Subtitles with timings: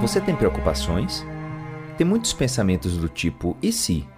[0.00, 1.26] Você tem preocupações?
[1.98, 4.08] Tem muitos pensamentos do tipo e se?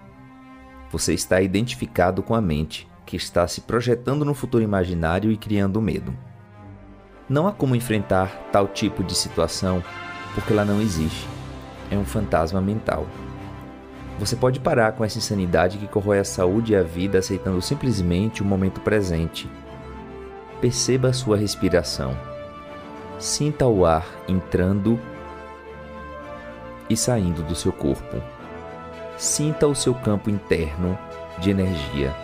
[0.89, 5.81] Você está identificado com a mente que está se projetando no futuro imaginário e criando
[5.81, 6.15] medo.
[7.27, 9.83] Não há como enfrentar tal tipo de situação
[10.33, 11.27] porque ela não existe.
[11.91, 13.05] É um fantasma mental.
[14.19, 18.41] Você pode parar com essa insanidade que corrói a saúde e a vida aceitando simplesmente
[18.41, 19.49] o momento presente.
[20.61, 22.17] Perceba a sua respiração.
[23.19, 24.97] Sinta o ar entrando
[26.93, 28.21] e saindo do seu corpo.
[29.17, 30.97] Sinta o seu campo interno
[31.39, 32.15] de energia.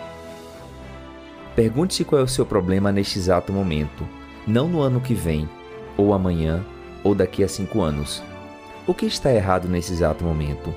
[1.54, 4.06] Pergunte-se qual é o seu problema neste exato momento,
[4.46, 5.48] não no ano que vem,
[5.96, 6.64] ou amanhã,
[7.02, 8.22] ou daqui a cinco anos.
[8.86, 10.74] O que está errado nesse exato momento?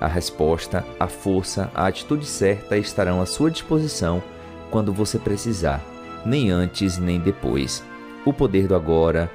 [0.00, 4.22] A resposta, a força, a atitude certa estarão à sua disposição
[4.70, 5.80] quando você precisar,
[6.24, 7.84] nem antes nem depois.
[8.24, 9.30] O poder do agora.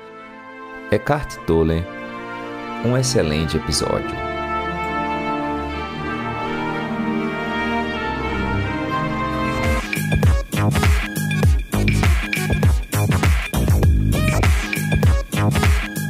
[0.91, 1.85] Eckhart Tolle
[2.85, 4.15] um excelente episódio.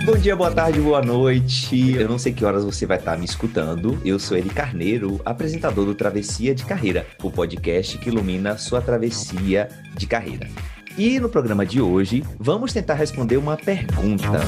[0.06, 1.94] Bom dia, boa tarde, boa noite.
[1.94, 4.00] Eu não sei que horas você vai estar me escutando.
[4.06, 9.70] Eu sou Eli Carneiro, apresentador do Travessia de Carreira, o podcast que ilumina sua travessia
[9.96, 10.48] de carreira.
[10.98, 14.40] E no programa de hoje, vamos tentar responder uma pergunta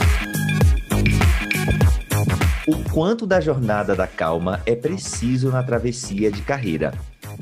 [2.70, 6.94] o quanto da jornada da calma é preciso na travessia de carreira.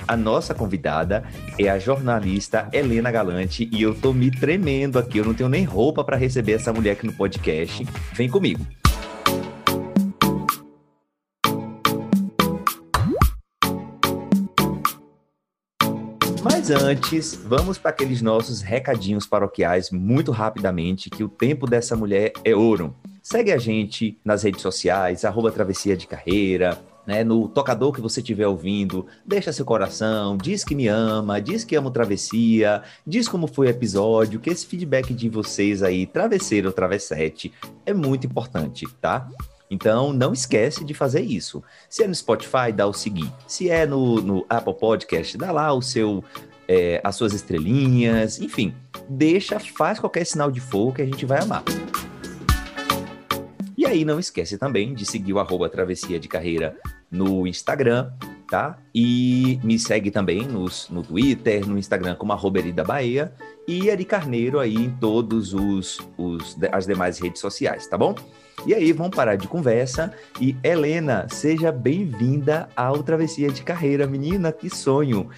[0.08, 1.26] A nossa convidada
[1.60, 5.66] é a jornalista Helena Galante e eu tô me tremendo aqui, eu não tenho nem
[5.66, 7.86] roupa para receber essa mulher aqui no podcast.
[8.14, 8.66] Vem comigo.
[16.42, 22.32] Mas antes, vamos para aqueles nossos recadinhos paroquiais muito rapidamente, que o tempo dessa mulher
[22.46, 22.96] é ouro.
[23.30, 28.22] Segue a gente nas redes sociais, arroba Travessia de Carreira, né, no tocador que você
[28.22, 33.46] estiver ouvindo, deixa seu coração, diz que me ama, diz que amo Travessia, diz como
[33.46, 37.52] foi o episódio, que esse feedback de vocês aí, travesseiro ou travessete,
[37.86, 39.28] é muito importante, tá?
[39.70, 41.62] Então, não esquece de fazer isso.
[41.90, 43.30] Se é no Spotify, dá o seguir.
[43.46, 46.24] Se é no, no Apple Podcast, dá lá o seu,
[46.66, 48.74] é, as suas estrelinhas, enfim,
[49.10, 51.66] deixa, faz qualquer sinal de fogo que a gente vai amar.
[53.88, 56.76] Aí não esquece também de seguir o arroba Travessia de Carreira
[57.10, 58.12] no Instagram,
[58.50, 58.78] tá?
[58.94, 63.32] E me segue também nos, no Twitter, no Instagram como arroba Erida Bahia
[63.66, 68.14] e Eri Carneiro aí em todos os, os as demais redes sociais, tá bom?
[68.66, 70.14] E aí, vamos parar de conversa.
[70.42, 74.06] E Helena, seja bem-vinda ao Travessia de Carreira.
[74.06, 75.30] Menina, que sonho!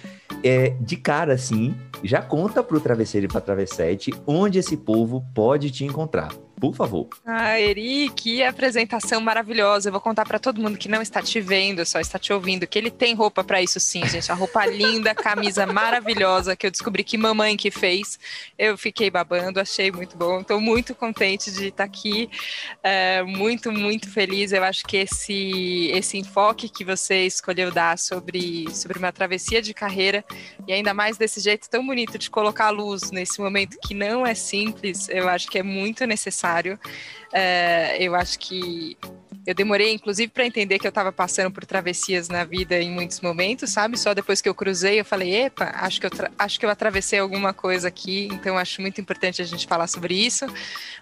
[0.42, 1.72] É, de cara, assim,
[2.02, 6.30] já conta para o travesseiro e para travessete onde esse povo pode te encontrar
[6.60, 7.08] por favor.
[7.24, 9.88] Ah, Eri, que apresentação maravilhosa.
[9.88, 12.66] Eu vou contar para todo mundo que não está te vendo, só está te ouvindo,
[12.66, 14.30] que ele tem roupa para isso sim, gente.
[14.30, 18.18] A roupa linda, camisa maravilhosa que eu descobri que mamãe que fez.
[18.58, 20.42] Eu fiquei babando, achei muito bom.
[20.42, 22.28] Estou muito contente de estar aqui,
[22.82, 24.52] é, muito, muito feliz.
[24.52, 29.72] Eu acho que esse, esse enfoque que você escolheu dar sobre, sobre uma travessia de
[29.72, 30.22] carreira
[30.68, 34.26] e ainda mais desse jeito tão bonito de colocar a luz nesse momento que não
[34.26, 36.78] é simples, eu acho que é muito necessário necessário.
[37.32, 38.96] É, eu acho que
[39.46, 43.20] eu demorei, inclusive, para entender que eu estava passando por travessias na vida em muitos
[43.20, 43.98] momentos, sabe?
[43.98, 47.18] Só depois que eu cruzei, eu falei, epa, acho que eu, acho que eu atravessei
[47.18, 50.46] alguma coisa aqui, então acho muito importante a gente falar sobre isso.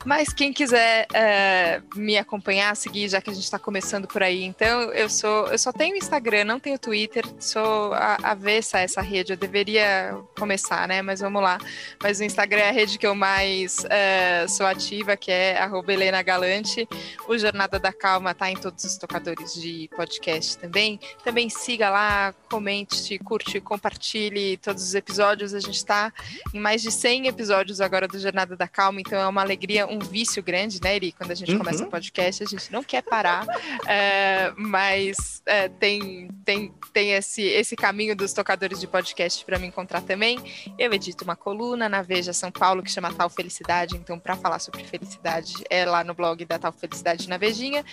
[0.04, 4.44] Mas quem quiser é, me acompanhar, seguir, já que a gente está começando por aí,
[4.44, 9.32] então eu sou, eu só tenho Instagram, não tenho Twitter, sou avessa a essa rede,
[9.32, 11.02] eu deveria começar, né?
[11.02, 11.58] Mas vamos lá.
[12.02, 15.58] Mas o Instagram é a rede que eu mais é, sou ativa, que é
[15.88, 16.88] Helena Galante.
[17.26, 21.00] O Jornada da Calma tá em todos os tocadores de podcast também.
[21.24, 25.54] Também siga lá, comente, curte, compartilhe todos os episódios.
[25.54, 26.12] A gente está
[26.54, 29.98] em mais de 100 episódios agora do Jornada da Calma, então é uma alegria, um
[29.98, 31.10] vício grande, né, Eri?
[31.12, 31.58] Quando a gente uhum.
[31.58, 33.44] começa o podcast, a gente não quer parar,
[33.86, 39.66] é, mas é, tem, tem, tem esse, esse caminho dos tocadores de podcast para me
[39.66, 40.38] encontrar também.
[40.78, 44.60] Eu edito uma coluna na Veja São Paulo que chama Tal Felicidade, então para falar
[44.60, 47.84] sobre felicidade é lá no blog da Tal Felicidade na Vejinha.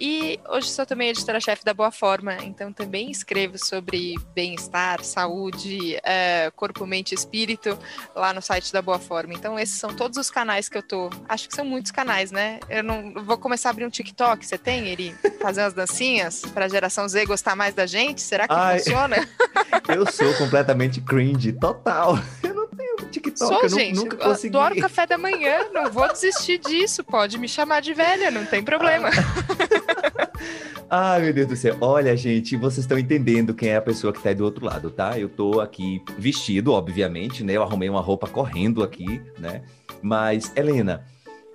[0.00, 6.50] E hoje sou também editora-chefe da Boa Forma, então também escrevo sobre bem-estar, saúde, é,
[6.56, 7.78] corpo, mente e espírito
[8.14, 9.34] lá no site da Boa Forma.
[9.34, 11.10] Então esses são todos os canais que eu tô.
[11.28, 12.60] Acho que são muitos canais, né?
[12.70, 14.46] Eu não vou começar a abrir um TikTok.
[14.46, 15.14] Você tem, Eri?
[15.38, 18.22] Fazer umas dancinhas para a geração Z gostar mais da gente?
[18.22, 19.28] Será que Ai, funciona?
[19.86, 22.18] Eu sou completamente cringe, total.
[22.42, 24.56] Eu não tenho TikTok, sou, eu gente, nunca consegui.
[24.56, 27.04] Adoro café da manhã, não vou desistir disso.
[27.04, 29.10] Pode me chamar de velha, não tem problema.
[30.88, 31.76] Ai, meu Deus do céu.
[31.80, 34.90] Olha, gente, vocês estão entendendo quem é a pessoa que tá aí do outro lado,
[34.90, 35.18] tá?
[35.18, 37.52] Eu tô aqui vestido, obviamente, né?
[37.52, 39.62] Eu arrumei uma roupa correndo aqui, né?
[40.02, 41.04] Mas, Helena,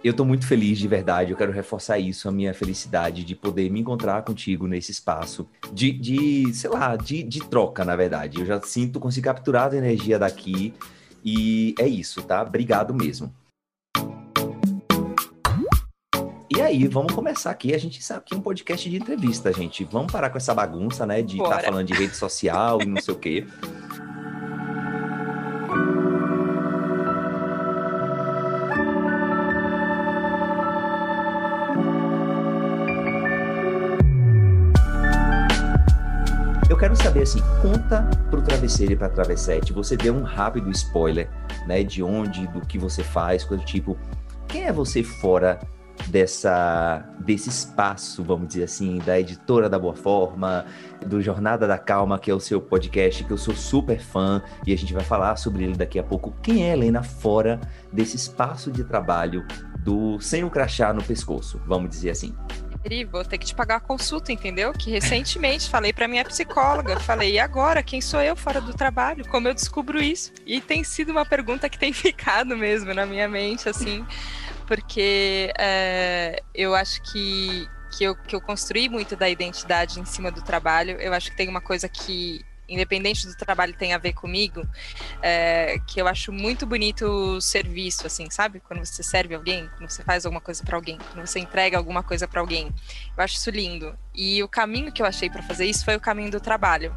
[0.02, 1.32] eu tô muito feliz de verdade.
[1.32, 5.92] Eu quero reforçar isso, a minha felicidade de poder me encontrar contigo nesse espaço de,
[5.92, 8.40] de sei lá, de, de troca, na verdade.
[8.40, 10.74] Eu já sinto, consigo capturar a energia daqui.
[11.26, 12.44] E é isso, tá?
[12.44, 13.34] Obrigado mesmo.
[16.56, 17.74] E aí, vamos começar aqui.
[17.74, 19.84] A gente sabe que é um podcast de entrevista, gente.
[19.84, 21.24] Vamos parar com essa bagunça, né?
[21.24, 23.48] De estar tá falando de rede social e não sei o quê.
[37.16, 39.72] saber assim, conta pro travesseiro e pra travessete.
[39.72, 41.30] Você deu um rápido spoiler,
[41.66, 43.98] né, de onde, do que você faz, coisa do tipo.
[44.48, 45.60] Quem é você fora
[46.08, 50.66] dessa desse espaço, vamos dizer assim, da editora da Boa Forma,
[51.06, 54.74] do Jornada da Calma, que é o seu podcast, que eu sou super fã e
[54.74, 56.34] a gente vai falar sobre ele daqui a pouco.
[56.44, 57.60] Quem é Helena fora
[57.92, 59.46] desse espaço de trabalho
[59.80, 62.36] do sem o crachá no pescoço, vamos dizer assim?
[63.10, 64.72] Vou ter que te pagar a consulta, entendeu?
[64.72, 69.28] Que recentemente falei para minha psicóloga, falei, e agora, quem sou eu fora do trabalho?
[69.28, 70.32] Como eu descubro isso?
[70.46, 74.06] E tem sido uma pergunta que tem ficado mesmo na minha mente, assim,
[74.68, 77.68] porque é, eu acho que,
[77.98, 80.98] que, eu, que eu construí muito da identidade em cima do trabalho.
[81.00, 84.68] Eu acho que tem uma coisa que independente do trabalho tem a ver comigo,
[85.22, 88.60] é, que eu acho muito bonito o serviço, assim, sabe?
[88.60, 92.04] Quando você serve alguém, quando você faz alguma coisa para alguém, quando você entrega alguma
[92.04, 92.68] coisa para alguém.
[93.18, 93.98] Eu acho isso lindo.
[94.14, 96.96] E o caminho que eu achei para fazer isso foi o caminho do trabalho.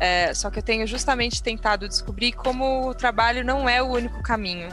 [0.00, 4.22] É, só que eu tenho justamente tentado descobrir como o trabalho não é o único
[4.22, 4.68] caminho.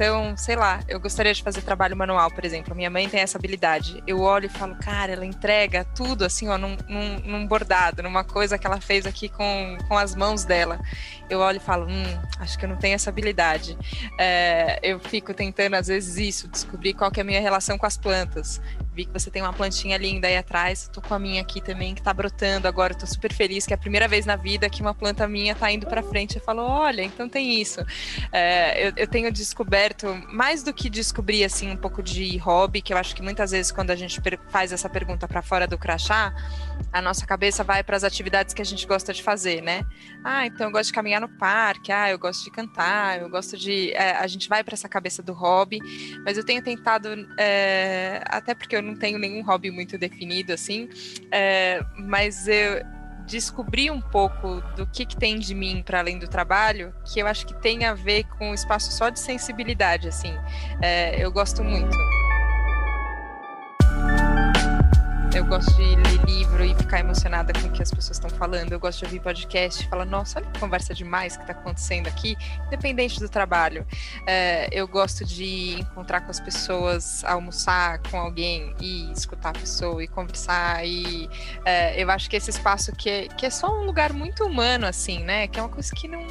[0.00, 2.74] Então, sei lá, eu gostaria de fazer trabalho manual, por exemplo.
[2.74, 4.02] Minha mãe tem essa habilidade.
[4.06, 8.24] Eu olho e falo, cara, ela entrega tudo assim, ó, num, num, num bordado, numa
[8.24, 10.80] coisa que ela fez aqui com, com as mãos dela.
[11.30, 13.78] Eu olho e falo, hum, acho que eu não tenho essa habilidade.
[14.18, 17.86] É, eu fico tentando, às vezes, isso, descobrir qual que é a minha relação com
[17.86, 18.60] as plantas.
[18.92, 21.94] Vi que você tem uma plantinha linda aí atrás, tô com a minha aqui também,
[21.94, 24.82] que tá brotando agora, tô super feliz, que é a primeira vez na vida que
[24.82, 26.36] uma planta minha tá indo para frente.
[26.36, 27.80] Eu falo, olha, então tem isso.
[28.32, 32.92] É, eu, eu tenho descoberto mais do que descobrir assim um pouco de hobby, que
[32.92, 36.34] eu acho que muitas vezes quando a gente faz essa pergunta para fora do crachá,
[36.92, 39.86] a nossa cabeça vai para as atividades que a gente gosta de fazer, né?
[40.24, 43.56] Ah, então eu gosto de caminhar no parque, ah, eu gosto de cantar, eu gosto
[43.56, 43.92] de.
[43.92, 45.80] É, a gente vai para essa cabeça do hobby,
[46.24, 47.08] mas eu tenho tentado,
[47.38, 50.88] é, até porque eu não tenho nenhum hobby muito definido assim,
[51.30, 52.84] é, mas eu
[53.26, 57.26] descobrir um pouco do que, que tem de mim para além do trabalho, que eu
[57.26, 60.34] acho que tem a ver com o espaço só de sensibilidade, assim.
[60.82, 61.96] É, eu gosto muito.
[65.32, 68.72] Eu gosto de ler livro e ficar emocionada com o que as pessoas estão falando.
[68.72, 72.08] Eu gosto de ouvir podcast e falar, nossa, olha que conversa demais que está acontecendo
[72.08, 73.86] aqui, independente do trabalho.
[74.26, 80.02] É, eu gosto de encontrar com as pessoas, almoçar com alguém e escutar a pessoa
[80.02, 80.84] e conversar.
[80.84, 81.30] E
[81.64, 84.84] é, eu acho que esse espaço que é, que é só um lugar muito humano,
[84.84, 85.46] assim, né?
[85.46, 86.26] Que é uma coisa que não,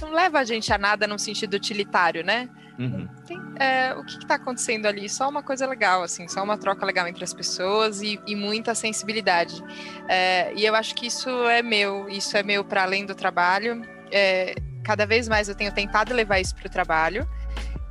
[0.00, 2.48] não leva a gente a nada no sentido utilitário, né?
[2.78, 3.08] Uhum.
[3.26, 5.08] Tem, é, o que está acontecendo ali?
[5.08, 8.74] Só uma coisa legal, assim, só uma troca legal entre as pessoas e, e muita
[8.74, 9.60] sensibilidade.
[10.08, 13.82] É, e eu acho que isso é meu, isso é meu para além do trabalho.
[14.12, 14.54] É,
[14.84, 17.28] cada vez mais eu tenho tentado levar isso para o trabalho.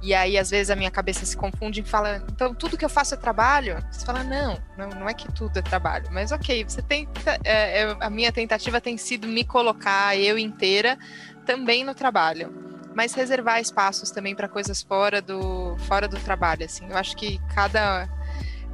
[0.02, 2.90] E aí, às vezes, a minha cabeça se confunde e fala, então tudo que eu
[2.90, 3.84] faço é trabalho?
[3.92, 6.08] Você fala, não, não, não é que tudo é trabalho.
[6.12, 7.38] Mas ok, você tenta.
[7.44, 10.98] É, é, a minha tentativa tem sido me colocar, eu inteira,
[11.46, 12.67] também no trabalho
[12.98, 16.90] mas reservar espaços também para coisas fora do fora do trabalho assim.
[16.90, 18.10] Eu acho que cada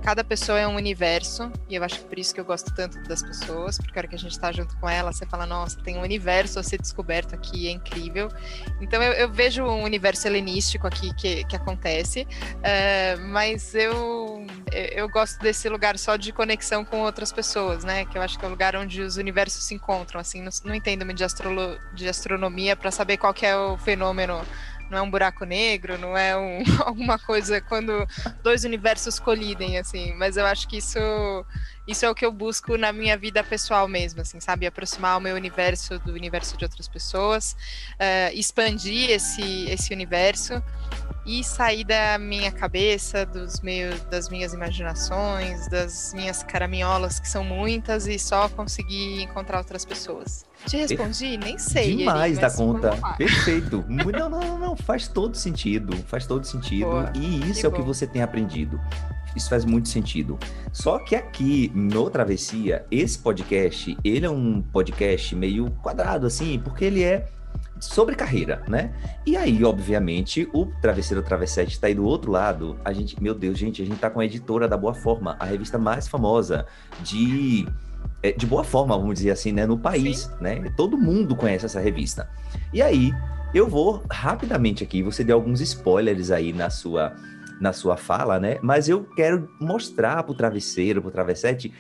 [0.04, 3.02] cada pessoa é um universo, e eu acho que por isso que eu gosto tanto
[3.04, 5.80] das pessoas, porque a hora que a gente está junto com ela, você fala, nossa,
[5.80, 8.30] tem um universo a ser descoberto aqui, é incrível.
[8.82, 15.08] Então eu, eu vejo um universo helenístico aqui que, que acontece, uh, mas eu, eu
[15.08, 18.04] gosto desse lugar só de conexão com outras pessoas, né?
[18.06, 20.76] Que eu acho que é o lugar onde os universos se encontram, assim, não, não
[20.76, 24.42] entendo muito de, astrolo, de astronomia para saber qual é o fenômeno
[24.94, 28.08] não é um buraco negro, não é um, alguma coisa quando
[28.42, 30.14] dois universos colidem, assim.
[30.14, 31.00] Mas eu acho que isso,
[31.88, 34.68] isso é o que eu busco na minha vida pessoal mesmo, assim, sabe?
[34.68, 37.58] Aproximar o meu universo do universo de outras pessoas,
[37.94, 40.64] uh, expandir esse, esse universo
[41.26, 47.44] e sair da minha cabeça, dos meus, das minhas imaginações, das minhas caraminholas, que são
[47.44, 50.46] muitas, e só conseguir encontrar outras pessoas.
[50.68, 51.38] Te respondi?
[51.38, 51.96] Nem sei.
[51.98, 52.98] Demais da conta.
[53.18, 53.84] Perfeito.
[53.88, 54.76] Não, não, não, não.
[54.78, 55.96] Faz todo sentido.
[56.08, 56.86] Faz todo sentido.
[56.86, 57.12] Boa.
[57.16, 57.76] E isso é bom.
[57.76, 58.80] o que você tem aprendido.
[59.36, 60.38] Isso faz muito sentido.
[60.72, 66.86] Só que aqui no Travessia, esse podcast, ele é um podcast meio quadrado, assim, porque
[66.86, 67.26] ele é
[67.84, 68.94] sobre carreira, né?
[69.26, 72.78] E aí, obviamente, o Travesseiro Travessete está aí do outro lado.
[72.84, 75.46] A gente, meu Deus, gente, a gente tá com a editora da Boa Forma, a
[75.46, 76.66] revista mais famosa
[77.02, 77.68] de
[78.22, 80.32] é, de boa forma, vamos dizer assim, né, no país, Sim.
[80.40, 80.74] né?
[80.78, 82.30] Todo mundo conhece essa revista.
[82.74, 83.12] E aí,
[83.54, 87.14] eu vou rapidamente aqui, você deu alguns spoilers aí na sua
[87.62, 88.58] na sua fala, né?
[88.62, 91.74] Mas eu quero mostrar pro travesseiro, pro travessete,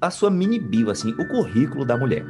[0.00, 2.24] a sua mini bio, assim, o currículo da mulher.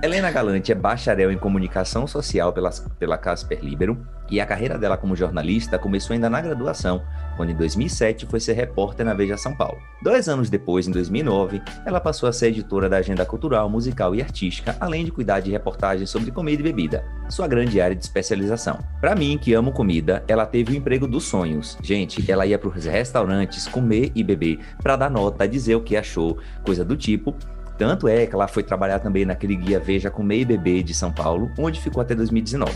[0.00, 3.98] Helena Galante é bacharel em comunicação social pela, pela Casper Libero
[4.30, 7.02] e a carreira dela como jornalista começou ainda na graduação,
[7.36, 9.78] quando em 2007 foi ser repórter na Veja São Paulo.
[10.00, 14.22] Dois anos depois, em 2009, ela passou a ser editora da agenda cultural, musical e
[14.22, 18.78] artística, além de cuidar de reportagens sobre comida e bebida, sua grande área de especialização.
[19.00, 21.76] Para mim, que amo comida, ela teve o emprego dos sonhos.
[21.82, 25.96] Gente, ela ia para os restaurantes comer e beber para dar nota, dizer o que
[25.96, 27.34] achou, coisa do tipo,
[27.78, 31.12] tanto é que ela foi trabalhar também naquele guia Veja com Meio Bebê de São
[31.12, 32.72] Paulo, onde ficou até 2019.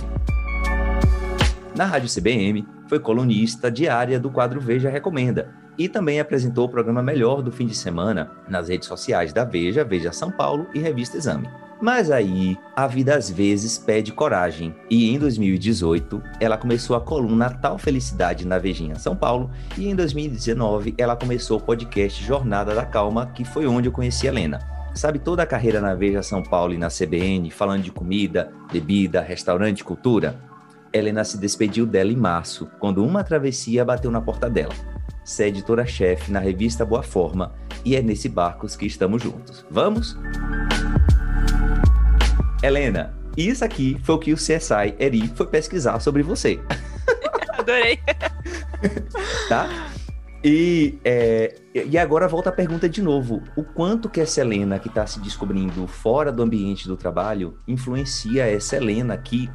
[1.77, 7.03] Na Rádio CBM, foi colunista diária do quadro Veja Recomenda e também apresentou o programa
[7.03, 11.17] Melhor do fim de semana nas redes sociais da Veja, Veja São Paulo e Revista
[11.17, 11.49] Exame.
[11.81, 14.73] Mas aí, a vida às vezes pede coragem.
[14.89, 19.51] E em 2018, ela começou a coluna Tal Felicidade na Vejinha São Paulo.
[19.77, 24.29] E em 2019, ela começou o podcast Jornada da Calma, que foi onde eu conheci
[24.29, 27.91] a Helena sabe, toda a carreira na Veja São Paulo e na CBN, falando de
[27.91, 30.39] comida, bebida, restaurante, cultura,
[30.93, 34.75] Helena se despediu dela em março, quando uma travessia bateu na porta dela.
[35.25, 39.65] Você é editora-chefe na revista Boa Forma e é nesse Barcos que estamos juntos.
[39.71, 40.19] Vamos?
[42.63, 46.61] Helena, isso aqui foi o que o CSI Eri foi pesquisar sobre você.
[47.57, 47.99] Adorei.
[49.49, 49.69] tá?
[50.45, 54.89] E, é, e agora volta a pergunta de novo: o quanto que essa Helena que
[54.89, 59.49] está se descobrindo fora do ambiente do trabalho influencia essa Helena que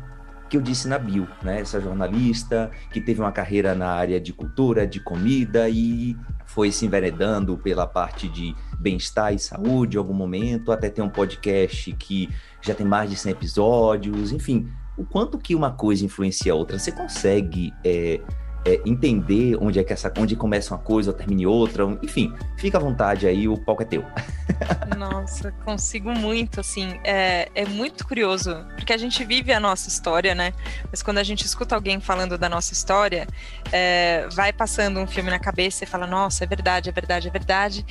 [0.50, 1.60] que eu disse na bio, né?
[1.60, 6.15] Essa jornalista que teve uma carreira na área de cultura, de comida e
[6.46, 11.10] foi se enveredando pela parte de bem-estar e saúde em algum momento, até ter um
[11.10, 12.29] podcast que
[12.62, 14.70] já tem mais de 100 episódios, enfim.
[14.98, 16.79] O quanto que uma coisa influencia a outra?
[16.79, 18.22] Você consegue é,
[18.68, 22.82] é, entender onde é que essa, onde começa uma coisa termine outra, enfim, fica à
[22.82, 24.04] vontade aí, o palco é teu.
[24.98, 30.36] Nossa, consigo muito, assim, é, é muito curioso, porque a gente vive a nossa história,
[30.36, 30.52] né?
[30.92, 33.26] Mas quando a gente escuta alguém falando da nossa história,
[33.72, 37.32] é, vai passando um filme na cabeça e fala, nossa, é verdade, é verdade, é
[37.32, 37.86] verdade.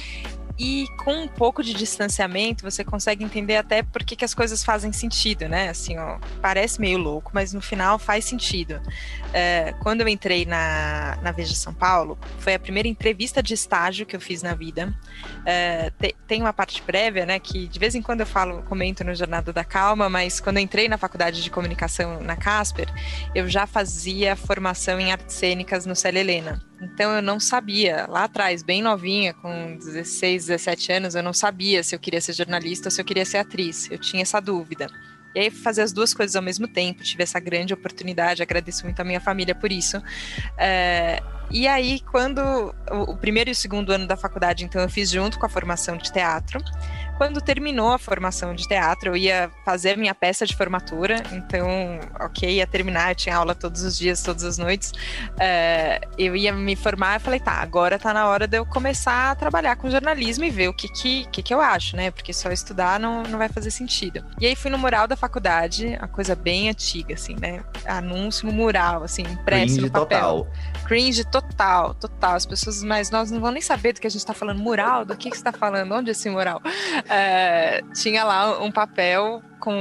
[0.59, 4.65] E com um pouco de distanciamento, você consegue entender até por que, que as coisas
[4.65, 5.69] fazem sentido, né?
[5.69, 8.81] Assim, ó, parece meio louco, mas no final faz sentido.
[9.35, 14.07] É, quando eu entrei na, na Veja São Paulo, foi a primeira entrevista de estágio
[14.07, 14.97] que eu fiz na vida.
[15.45, 17.39] É, te, tem uma parte prévia, né?
[17.39, 20.63] Que de vez em quando eu falo, comento no Jornada da Calma, mas quando eu
[20.63, 22.89] entrei na faculdade de comunicação na Casper,
[23.35, 26.63] eu já fazia formação em artes cênicas no Célia Helena.
[26.81, 31.83] Então eu não sabia, lá atrás, bem novinha, com 16, 17 anos, eu não sabia
[31.83, 33.91] se eu queria ser jornalista ou se eu queria ser atriz.
[33.91, 34.89] Eu tinha essa dúvida.
[35.35, 39.01] E aí fazer as duas coisas ao mesmo tempo, tive essa grande oportunidade, agradeço muito
[39.01, 40.03] a minha família por isso.
[40.57, 42.41] É, e aí, quando
[42.91, 45.49] o, o primeiro e o segundo ano da faculdade, então, eu fiz junto com a
[45.49, 46.61] formação de teatro,
[47.17, 51.67] Quando terminou a formação de teatro, eu ia fazer a minha peça de formatura, então,
[52.21, 54.93] ok, ia terminar, eu tinha aula todos os dias, todas as noites.
[55.41, 59.31] É, eu ia me formar e falei, tá, agora tá na hora de eu começar
[59.31, 62.11] a trabalhar com jornalismo e ver o que, que, que, que eu acho, né?
[62.11, 64.25] Porque só estudar não, não vai fazer sentido.
[64.39, 67.65] E aí fui no mural da faculdade, a coisa bem antiga, assim, né?
[67.87, 70.21] Anúncio no mural, assim, impresso Cringe no papel.
[70.21, 70.47] Total.
[70.87, 72.35] Cringe total, total.
[72.37, 74.59] As pessoas mais nós não vão nem saber do que a gente tá falando.
[74.59, 75.93] Mural, do que, que você tá falando?
[75.93, 76.61] Onde é esse mural?
[77.09, 79.75] É, tinha lá um papel com,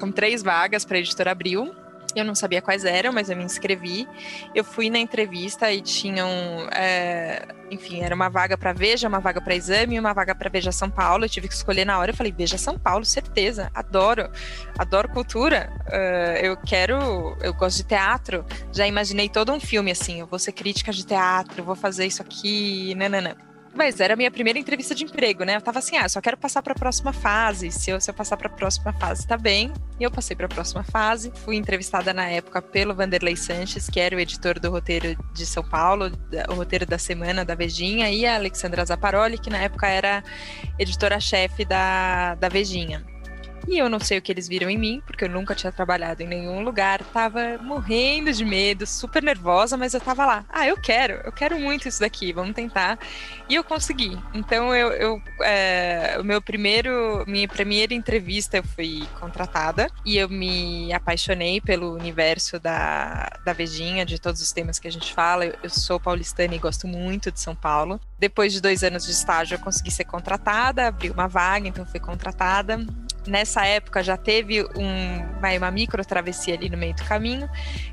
[0.00, 1.74] com três vagas para a editora Abril.
[2.14, 4.06] Eu não sabia quais eram, mas eu me inscrevi.
[4.54, 6.28] Eu fui na entrevista e tinham,
[6.70, 10.50] é, enfim, era uma vaga para Veja, uma vaga para Exame e uma vaga para
[10.50, 11.24] Veja São Paulo.
[11.24, 12.10] Eu tive que escolher na hora.
[12.10, 14.30] Eu falei, Veja São Paulo, certeza, adoro,
[14.78, 15.72] adoro cultura.
[15.86, 18.44] Uh, eu quero, eu gosto de teatro.
[18.72, 20.20] Já imaginei todo um filme assim.
[20.20, 23.51] Eu vou ser crítica de teatro, vou fazer isso aqui, nanana.
[23.74, 25.56] Mas era a minha primeira entrevista de emprego, né?
[25.56, 27.70] Eu tava assim, ah, só quero passar para a próxima fase.
[27.70, 29.72] Se eu, se eu passar para a próxima fase, tá bem.
[29.98, 31.32] E eu passei para a próxima fase.
[31.44, 35.64] Fui entrevistada na época pelo Vanderlei Sanches, que era o editor do roteiro de São
[35.64, 36.12] Paulo,
[36.50, 40.22] o roteiro da semana da Vejinha, e a Alexandra Zaparoli, que na época era
[40.78, 43.04] editora-chefe da, da Vejinha.
[43.68, 46.22] E eu não sei o que eles viram em mim, porque eu nunca tinha trabalhado
[46.22, 50.44] em nenhum lugar, tava morrendo de medo, super nervosa, mas eu tava lá.
[50.48, 52.98] Ah, eu quero, eu quero muito isso daqui, vamos tentar.
[53.48, 54.18] E eu consegui.
[54.34, 60.28] Então eu, eu é, o meu primeiro, minha primeira entrevista eu fui contratada e eu
[60.28, 65.46] me apaixonei pelo universo da, da Vejinha, de todos os temas que a gente fala.
[65.46, 68.00] Eu, eu sou paulistana e gosto muito de São Paulo.
[68.18, 72.00] Depois de dois anos de estágio, eu consegui ser contratada, abri uma vaga, então fui
[72.00, 72.84] contratada
[73.26, 77.48] nessa época já teve um, uma micro travessia ali no meio do caminho,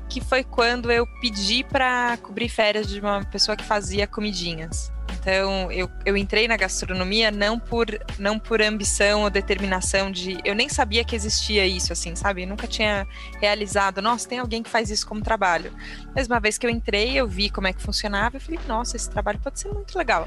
[0.08, 4.92] que foi quando eu pedi para cobrir férias de uma pessoa que fazia comidinhas.
[5.20, 7.86] Então, eu, eu entrei na gastronomia não por,
[8.18, 10.38] não por ambição ou determinação de.
[10.44, 12.42] Eu nem sabia que existia isso, assim, sabe?
[12.42, 13.06] Eu nunca tinha
[13.38, 15.72] realizado, nossa, tem alguém que faz isso como trabalho.
[16.14, 18.96] Mas uma vez que eu entrei, eu vi como é que funcionava e falei, nossa,
[18.96, 20.26] esse trabalho pode ser muito legal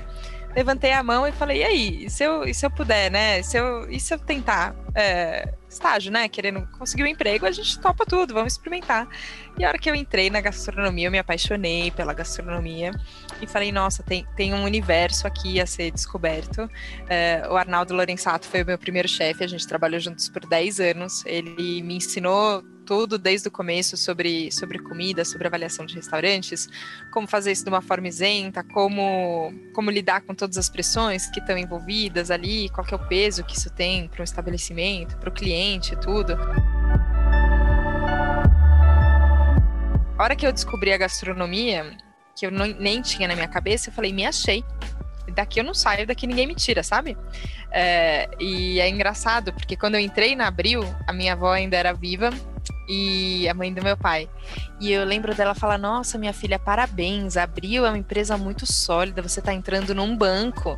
[0.56, 3.40] levantei a mão e falei, e aí, e se eu, se eu puder, né?
[3.40, 6.30] E se eu, e se eu tentar é, estágio, né?
[6.30, 9.08] Querendo conseguir um emprego, a gente topa tudo, vamos experimentar.
[9.58, 12.92] E a hora que eu entrei na gastronomia, eu me apaixonei pela gastronomia
[13.42, 16.70] e falei, nossa, tem, tem um universo aqui a ser descoberto.
[17.10, 20.80] É, o Arnaldo Lorenzato foi o meu primeiro chefe, a gente trabalhou juntos por 10
[20.80, 21.26] anos.
[21.26, 26.70] Ele me ensinou tudo desde o começo sobre, sobre comida, sobre avaliação de restaurantes,
[27.12, 31.40] como fazer isso de uma forma isenta, como, como lidar com todas as pressões que
[31.40, 35.34] estão envolvidas ali, qual é o peso que isso tem para o estabelecimento, para o
[35.34, 36.34] cliente, tudo.
[40.18, 41.98] A hora que eu descobri a gastronomia,
[42.36, 44.64] que eu não, nem tinha na minha cabeça, eu falei, me achei
[45.34, 47.18] daqui eu não saio, daqui ninguém me tira, sabe?
[47.72, 51.92] É, e é engraçado, porque quando eu entrei na Abril, a minha avó ainda era
[51.92, 52.30] viva
[52.88, 54.30] e a mãe do meu pai.
[54.80, 59.22] E eu lembro dela falar: Nossa, minha filha, parabéns, Abril é uma empresa muito sólida,
[59.22, 60.78] você está entrando num banco.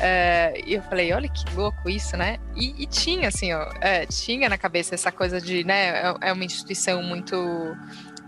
[0.00, 2.38] É, e eu falei, olha que louco isso, né?
[2.54, 6.32] E, e tinha, assim, ó, é, tinha na cabeça essa coisa de, né, é, é
[6.32, 7.36] uma instituição muito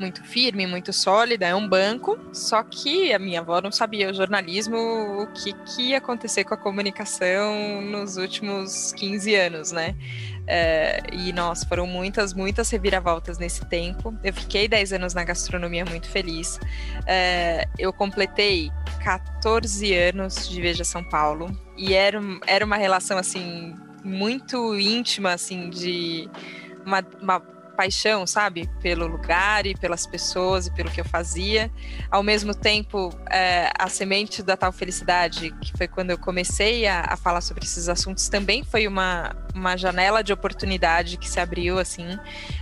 [0.00, 2.18] muito firme, muito sólida, é um banco.
[2.32, 6.54] Só que a minha avó não sabia o jornalismo, o que, que ia acontecer com
[6.54, 9.94] a comunicação nos últimos 15 anos, né?
[10.52, 14.12] É, e, nossa, foram muitas, muitas reviravoltas nesse tempo.
[14.24, 16.58] Eu fiquei 10 anos na gastronomia muito feliz.
[17.06, 18.68] É, eu completei
[19.04, 21.56] 14 anos de Veja São Paulo.
[21.76, 26.28] E era, era uma relação, assim, muito íntima, assim, de
[26.84, 27.40] uma, uma
[27.80, 28.68] paixão, sabe?
[28.82, 31.70] Pelo lugar e pelas pessoas e pelo que eu fazia.
[32.10, 37.06] Ao mesmo tempo, é, a semente da tal felicidade, que foi quando eu comecei a,
[37.08, 41.78] a, falar sobre esses assuntos, também foi uma, uma janela de oportunidade que se abriu,
[41.78, 42.18] assim,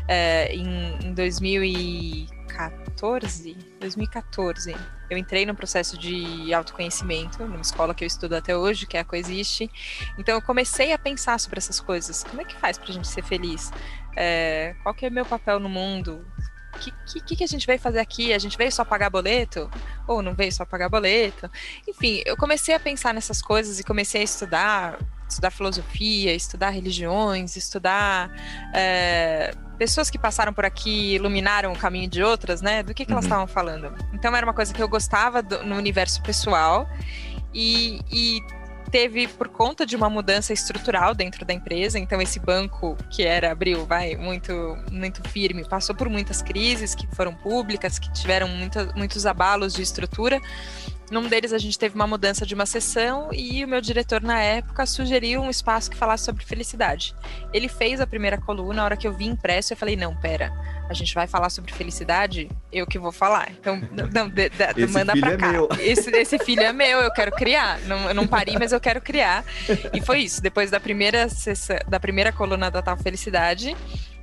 [0.06, 3.56] é, em, em 2014.
[3.80, 4.76] 2014
[5.10, 9.00] eu entrei no processo de autoconhecimento, numa escola que eu estudo até hoje, que é
[9.00, 9.70] a Coexiste.
[10.18, 12.24] Então eu comecei a pensar sobre essas coisas.
[12.24, 13.72] Como é que faz pra gente ser feliz?
[14.20, 16.26] É, qual que é o meu papel no mundo?
[16.74, 18.32] O que, que, que, a gente veio fazer aqui?
[18.32, 19.70] A gente veio só pagar boleto?
[20.08, 21.48] Ou não veio só pagar boleto?
[21.86, 27.54] Enfim, eu comecei a pensar nessas coisas e comecei a estudar, estudar filosofia, estudar religiões,
[27.54, 28.30] estudar
[28.74, 32.82] é, pessoas que passaram por aqui iluminaram o caminho de outras, né?
[32.82, 33.18] Do que, que uhum.
[33.18, 33.94] elas estavam falando.
[34.12, 36.88] Então era uma coisa que eu gostava do, no universo pessoal
[37.54, 38.40] e, e
[38.90, 41.98] teve por conta de uma mudança estrutural dentro da empresa.
[41.98, 47.06] Então esse banco que era abril, vai muito muito firme, passou por muitas crises que
[47.14, 50.40] foram públicas, que tiveram muita, muitos abalos de estrutura.
[51.10, 54.40] Num deles a gente teve uma mudança de uma sessão e o meu diretor na
[54.40, 57.14] época sugeriu um espaço que falasse sobre felicidade.
[57.52, 60.52] Ele fez a primeira coluna, na hora que eu vi impresso eu falei, não, pera,
[60.88, 63.50] a gente vai falar sobre felicidade, eu que vou falar.
[63.50, 63.76] Então,
[64.12, 65.52] não, de, de, manda pra é cá.
[65.78, 67.78] É esse, esse, filho é meu, eu quero criar.
[67.80, 69.44] Não, eu não parei, mas eu quero criar.
[69.92, 70.40] E foi isso.
[70.40, 73.76] Depois da primeira sessão, da primeira coluna da Tal Felicidade,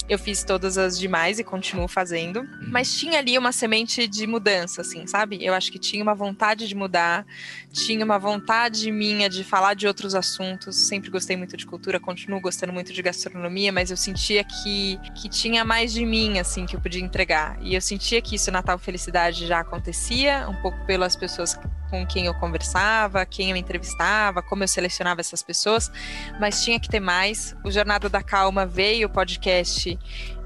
[0.07, 2.47] eu fiz todas as demais e continuo fazendo.
[2.67, 5.43] Mas tinha ali uma semente de mudança, assim, sabe?
[5.43, 7.25] Eu acho que tinha uma vontade de mudar,
[7.71, 10.87] tinha uma vontade minha de falar de outros assuntos.
[10.87, 15.27] Sempre gostei muito de cultura, continuo gostando muito de gastronomia, mas eu sentia que, que
[15.27, 17.57] tinha mais de mim, assim, que eu podia entregar.
[17.61, 21.57] E eu sentia que isso, Natal Felicidade, já acontecia, um pouco pelas pessoas
[21.89, 25.91] com quem eu conversava, quem eu entrevistava, como eu selecionava essas pessoas,
[26.39, 27.55] mas tinha que ter mais.
[27.63, 29.94] O Jornada da Calma veio o podcast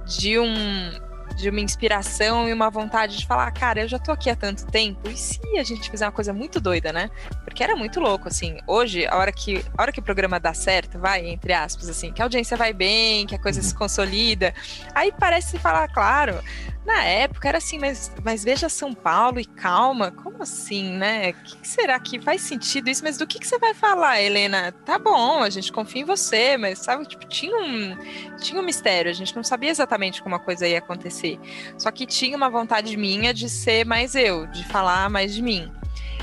[0.06, 4.30] de um de uma inspiração e uma vontade de falar, cara, eu já tô aqui
[4.30, 7.10] há tanto tempo, e se a gente fizer uma coisa muito doida, né?
[7.46, 8.58] Porque era muito louco, assim.
[8.68, 12.12] Hoje, a hora que, a hora que o programa dá certo, vai, entre aspas, assim,
[12.12, 14.54] que a audiência vai bem, que a coisa se consolida,
[14.94, 16.40] aí parece falar, claro,
[16.90, 21.34] na época era assim, mas, mas veja São Paulo e calma, como assim, né?
[21.34, 23.04] Que, que, será que faz sentido isso?
[23.04, 24.72] Mas do que, que você vai falar, Helena?
[24.72, 27.96] Tá bom, a gente confia em você, mas sabe, tipo, tinha um,
[28.42, 31.40] tinha um mistério, a gente não sabia exatamente como a coisa ia acontecer.
[31.78, 35.72] Só que tinha uma vontade minha de ser mais eu, de falar mais de mim.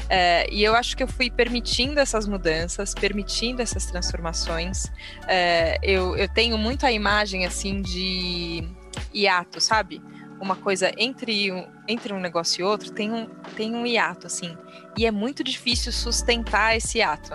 [0.08, 4.90] É, e eu acho que eu fui permitindo essas mudanças, permitindo essas transformações.
[5.28, 8.66] É, eu, eu tenho muito a imagem assim de
[9.14, 10.02] hiato, sabe?
[10.40, 14.56] Uma coisa entre um, entre um negócio e outro, tem um, tem um hiato, assim.
[14.96, 17.32] E é muito difícil sustentar esse hiato.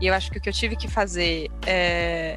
[0.00, 2.36] E eu acho que o que eu tive que fazer é,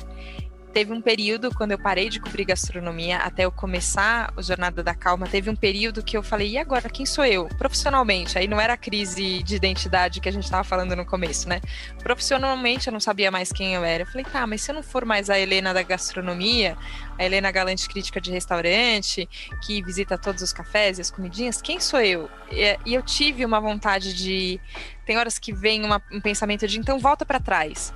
[0.76, 4.94] teve um período, quando eu parei de cobrir gastronomia, até eu começar o Jornada da
[4.94, 7.48] Calma, teve um período que eu falei, e agora, quem sou eu?
[7.58, 11.48] Profissionalmente, aí não era a crise de identidade que a gente estava falando no começo,
[11.48, 11.62] né?
[12.04, 14.04] Profissionalmente eu não sabia mais quem eu era.
[14.04, 16.76] Eu falei, tá, mas se eu não for mais a Helena da gastronomia,
[17.18, 19.30] a Helena Galante crítica de restaurante,
[19.66, 22.30] que visita todos os cafés e as comidinhas, quem sou eu?
[22.52, 24.60] E, eu tive uma vontade de.
[25.06, 27.94] Tem horas que vem uma, um pensamento de então volta para trás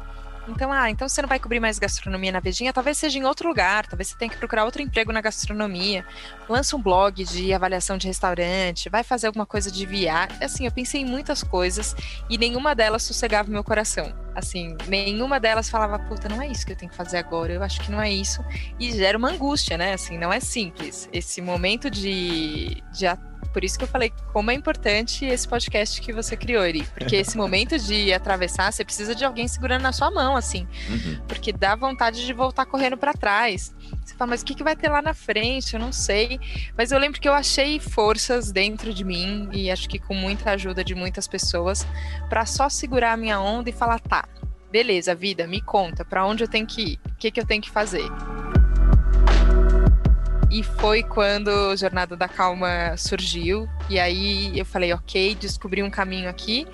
[0.49, 3.47] então, ah, então você não vai cobrir mais gastronomia na Vejinha, talvez seja em outro
[3.47, 6.05] lugar, talvez você tenha que procurar outro emprego na gastronomia.
[6.47, 10.35] Lança um blog de avaliação de restaurante, vai fazer alguma coisa de viagem.
[10.41, 11.95] Assim, eu pensei em muitas coisas
[12.29, 14.13] e nenhuma delas sossegava meu coração.
[14.35, 17.63] Assim, nenhuma delas falava, puta, não é isso que eu tenho que fazer agora, eu
[17.63, 18.43] acho que não é isso.
[18.79, 19.93] E gera uma angústia, né?
[19.93, 21.09] Assim, não é simples.
[21.11, 23.05] Esse momento de, de
[23.53, 26.83] por isso que eu falei como é importante esse podcast que você criou, Eri.
[26.93, 30.67] Porque esse momento de atravessar, você precisa de alguém segurando na sua mão, assim.
[30.89, 31.19] Uhum.
[31.27, 33.73] Porque dá vontade de voltar correndo para trás.
[34.03, 35.73] Você fala, mas o que, que vai ter lá na frente?
[35.73, 36.39] Eu não sei.
[36.77, 40.51] Mas eu lembro que eu achei forças dentro de mim, e acho que com muita
[40.51, 41.85] ajuda de muitas pessoas,
[42.29, 44.27] para só segurar a minha onda e falar, tá,
[44.71, 46.99] beleza, vida, me conta, para onde eu tenho que ir?
[47.05, 48.07] O que, que eu tenho que fazer?
[50.51, 53.69] E foi quando Jornada da Calma surgiu.
[53.89, 56.65] E aí eu falei, ok, descobri um caminho aqui.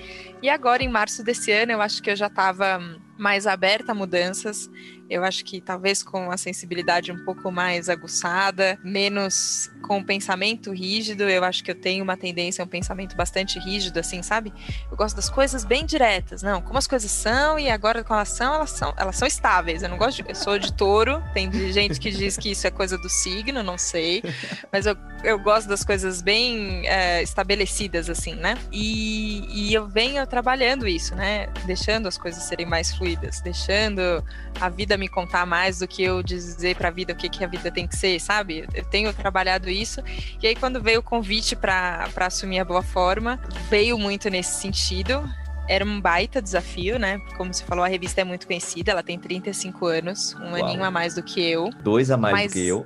[0.42, 2.80] E agora, em março desse ano, eu acho que eu já estava
[3.18, 4.70] mais aberta a mudanças.
[5.08, 10.74] Eu acho que talvez com a sensibilidade um pouco mais aguçada, menos com o pensamento
[10.74, 11.24] rígido.
[11.24, 14.52] Eu acho que eu tenho uma tendência a um pensamento bastante rígido, assim, sabe?
[14.90, 16.42] Eu gosto das coisas bem diretas.
[16.42, 19.84] Não, como as coisas são e agora com elas são, elas são, elas são estáveis.
[19.84, 22.72] Eu não gosto de, Eu sou de touro, tem gente que diz que isso é
[22.72, 24.24] coisa do signo, não sei.
[24.72, 28.58] Mas eu, eu gosto das coisas bem é, estabelecidas, assim, né?
[28.72, 31.48] E, e eu venho trabalhando isso, né?
[31.66, 33.05] Deixando as coisas serem mais fluidas,
[33.44, 34.24] deixando
[34.60, 37.44] a vida me contar mais do que eu dizer para a vida o que, que
[37.44, 38.66] a vida tem que ser, sabe?
[38.74, 40.02] Eu tenho trabalhado isso.
[40.42, 43.40] E aí, quando veio o convite para assumir a boa forma,
[43.70, 45.24] veio muito nesse sentido.
[45.68, 47.20] Era um baita desafio, né?
[47.38, 50.66] Como você falou, a revista é muito conhecida, ela tem 35 anos, um Uau.
[50.66, 51.70] aninho a mais do que eu.
[51.82, 52.86] Dois a mais do que eu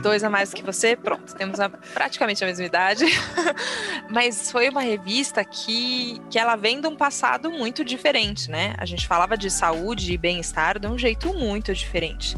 [0.00, 3.04] dois a mais que você, pronto, temos a, praticamente a mesma idade.
[4.10, 8.74] Mas foi uma revista que, que ela vem de um passado muito diferente, né?
[8.78, 12.36] A gente falava de saúde e bem-estar de um jeito muito diferente.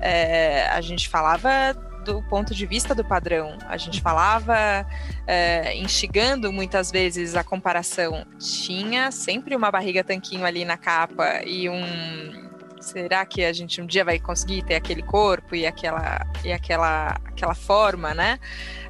[0.00, 3.56] É, a gente falava do ponto de vista do padrão.
[3.68, 4.86] A gente falava,
[5.26, 8.26] é, instigando muitas vezes a comparação.
[8.38, 12.51] Tinha sempre uma barriga tanquinho ali na capa e um
[12.82, 17.16] será que a gente um dia vai conseguir ter aquele corpo e aquela, e aquela,
[17.24, 18.38] aquela forma, né?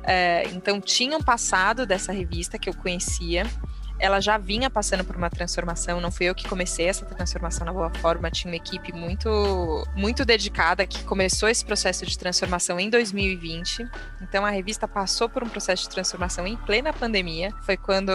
[0.02, 3.46] É, então, tinha um passado dessa revista que eu conhecia.
[4.02, 7.72] Ela já vinha passando por uma transformação, não fui eu que comecei essa transformação na
[7.72, 12.90] Boa Forma, tinha uma equipe muito, muito dedicada que começou esse processo de transformação em
[12.90, 13.88] 2020.
[14.20, 17.54] Então a revista passou por um processo de transformação em plena pandemia.
[17.62, 18.10] Foi quando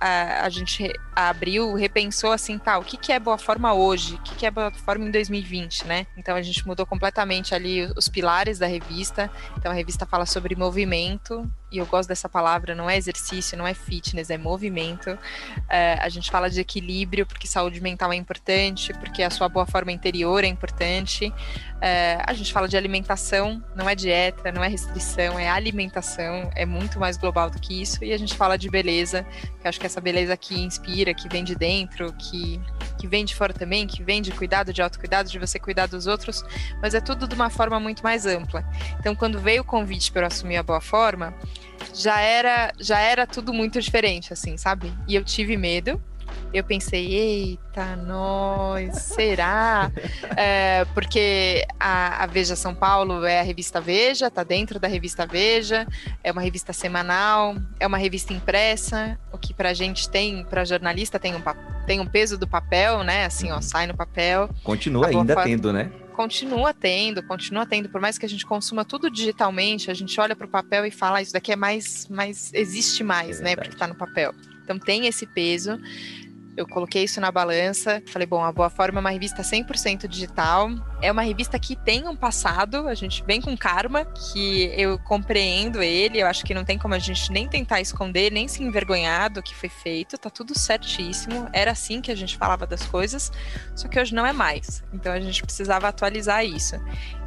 [0.00, 4.16] a, a gente abriu, repensou assim, tá, o que, que é Boa Forma hoje?
[4.16, 6.04] O que, que é Boa Forma em 2020, né?
[6.16, 9.30] Então a gente mudou completamente ali os pilares da revista.
[9.56, 13.66] Então a revista fala sobre movimento, e eu gosto dessa palavra, não é exercício, não
[13.66, 15.18] é fitness, é movimento.
[15.68, 19.66] É, a gente fala de equilíbrio, porque saúde mental é importante, porque a sua boa
[19.66, 21.32] forma interior é importante.
[21.80, 26.66] É, a gente fala de alimentação, não é dieta, não é restrição, é alimentação, é
[26.66, 28.02] muito mais global do que isso.
[28.04, 29.24] E a gente fala de beleza,
[29.60, 32.60] que acho que essa beleza que inspira, que vem de dentro, que,
[32.98, 36.06] que vem de fora também, que vem de cuidado, de autocuidado, de você cuidar dos
[36.06, 36.44] outros,
[36.82, 38.64] mas é tudo de uma forma muito mais ampla.
[38.98, 41.32] Então, quando veio o convite para eu assumir a boa forma,
[41.94, 44.92] já era, já era tudo muito diferente, assim, sabe?
[45.06, 46.02] E eu tive medo.
[46.52, 49.92] Eu pensei, eita, nós, será?
[50.36, 55.26] é, porque a, a, Veja São Paulo é a revista Veja, tá dentro da revista
[55.26, 55.86] Veja,
[56.24, 61.18] é uma revista semanal, é uma revista impressa, o que pra gente tem, pra jornalista
[61.18, 61.42] tem um,
[61.86, 63.26] tem um peso do papel, né?
[63.26, 63.62] Assim, ó, uhum.
[63.62, 64.48] sai no papel.
[64.62, 65.90] Continua ainda tendo, né?
[66.18, 70.34] continua tendo, continua tendo, por mais que a gente consuma tudo digitalmente, a gente olha
[70.34, 73.54] para o papel e fala, ah, isso daqui é mais, mais existe mais, é né?
[73.54, 74.34] Porque está no papel.
[74.64, 75.80] Então tem esse peso
[76.58, 78.02] eu coloquei isso na balança.
[78.08, 80.68] Falei, bom, a Boa Forma é uma revista 100% digital.
[81.00, 85.80] É uma revista que tem um passado, a gente vem com karma, que eu compreendo
[85.80, 86.20] ele.
[86.20, 89.40] Eu acho que não tem como a gente nem tentar esconder, nem se envergonhar do
[89.40, 90.18] que foi feito.
[90.18, 91.48] Tá tudo certíssimo.
[91.52, 93.30] Era assim que a gente falava das coisas,
[93.76, 94.82] só que hoje não é mais.
[94.92, 96.74] Então a gente precisava atualizar isso.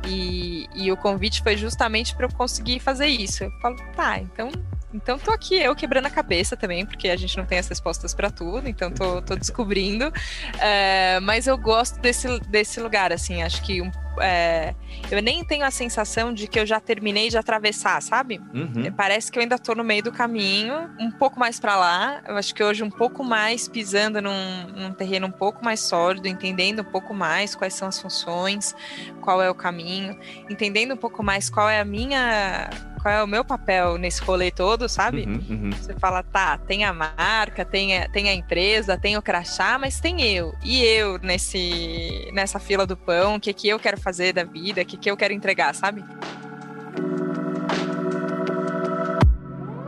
[0.05, 3.45] E, e o convite foi justamente para eu conseguir fazer isso.
[3.45, 4.51] Eu falo, tá, então
[4.93, 8.13] então tô aqui eu quebrando a cabeça também, porque a gente não tem as respostas
[8.13, 10.11] para tudo, então tô, tô descobrindo.
[10.59, 14.75] É, mas eu gosto desse, desse lugar, assim, acho que um, é,
[15.09, 18.41] eu nem tenho a sensação de que eu já terminei de atravessar, sabe?
[18.53, 18.91] Uhum.
[18.95, 22.21] Parece que eu ainda tô no meio do caminho, um pouco mais para lá.
[22.27, 26.27] Eu acho que hoje um pouco mais pisando num, num terreno um pouco mais sólido,
[26.27, 28.75] entendendo um pouco mais quais são as funções,
[29.21, 30.17] qual é o caminho,
[30.49, 32.69] entendendo um pouco mais qual é a minha
[33.01, 35.23] qual é o meu papel nesse rolê todo, sabe?
[35.23, 35.69] Uhum, uhum.
[35.71, 39.99] Você fala, tá, tem a marca, tem a, tem a empresa, tem o crachá, mas
[39.99, 40.53] tem eu.
[40.63, 44.81] E eu nesse, nessa fila do pão, o que, que eu quero fazer da vida,
[44.81, 46.03] o que, que eu quero entregar, sabe?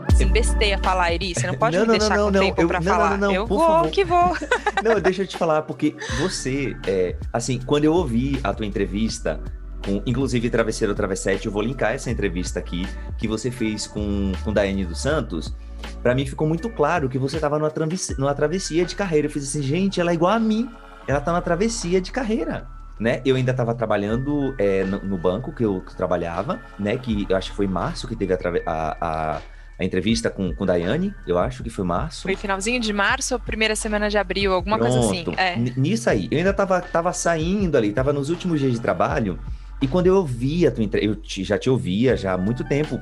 [0.10, 2.68] Você besteia falar, Eri, você não pode não, me deixar não, não, com tempo eu,
[2.68, 3.10] pra não, falar.
[3.12, 3.92] Não, não, eu vou favor.
[3.92, 4.38] que vou.
[4.84, 9.40] não, deixa eu te falar, porque você, é, assim, quando eu ouvi a tua entrevista,
[9.86, 14.54] com, inclusive Travesseiro Travessete, eu vou linkar essa entrevista aqui que você fez com, com
[14.54, 15.54] Daiane dos Santos.
[16.02, 19.28] Para mim ficou muito claro que você estava numa, travessia, numa travessia de carreira.
[19.28, 20.70] Eu fiz assim, gente, ela é igual a mim.
[21.08, 22.66] Ela tá na travessia de carreira.
[23.00, 23.22] Né?
[23.26, 26.98] Eu ainda estava trabalhando é, no, no, banco que eu, que trabalhava, né?
[26.98, 29.42] Que eu acho que foi março que teve a, a, a,
[29.80, 32.22] a entrevista com, com Daiane, eu acho que foi março.
[32.22, 34.94] Foi finalzinho de março ou primeira semana de abril, alguma Pronto.
[34.94, 35.26] coisa assim.
[35.36, 35.56] É.
[35.76, 39.40] Nisso aí, eu ainda estava tava saindo ali, estava nos últimos dias de trabalho,
[39.84, 42.64] e quando eu ouvia a tua entrevista, eu te, já te ouvia já há muito
[42.64, 42.96] tempo,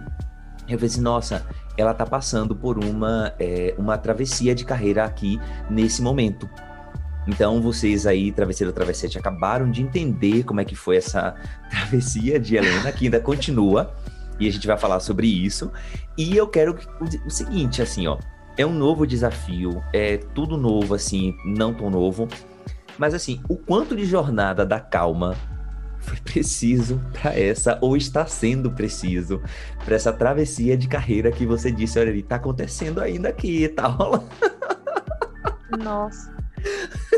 [0.67, 1.45] eu falei assim, nossa,
[1.77, 5.39] ela tá passando por uma, é, uma travessia de carreira aqui
[5.69, 6.49] nesse momento.
[7.27, 11.35] Então, vocês aí, Travesseiro Travessete, acabaram de entender como é que foi essa
[11.69, 13.93] travessia de Helena, que ainda continua,
[14.39, 15.71] e a gente vai falar sobre isso.
[16.17, 16.79] E eu quero
[17.23, 18.17] o seguinte, assim, ó,
[18.57, 22.27] é um novo desafio, é tudo novo, assim, não tão novo,
[22.97, 25.37] mas assim, o quanto de jornada da calma
[26.01, 29.41] foi preciso para essa, ou está sendo preciso,
[29.85, 33.87] para essa travessia de carreira que você disse, olha, ele tá acontecendo ainda aqui, tá
[33.87, 34.27] rolando.
[35.83, 36.31] Nossa.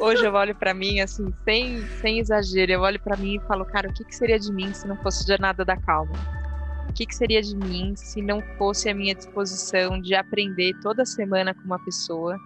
[0.01, 3.65] Hoje eu olho para mim, assim, sem, sem exagero, eu olho para mim e falo,
[3.65, 6.13] cara, o que, que seria de mim se não fosse Jornada da Calma?
[6.89, 11.05] O que, que seria de mim se não fosse a minha disposição de aprender toda
[11.05, 12.37] semana com uma pessoa,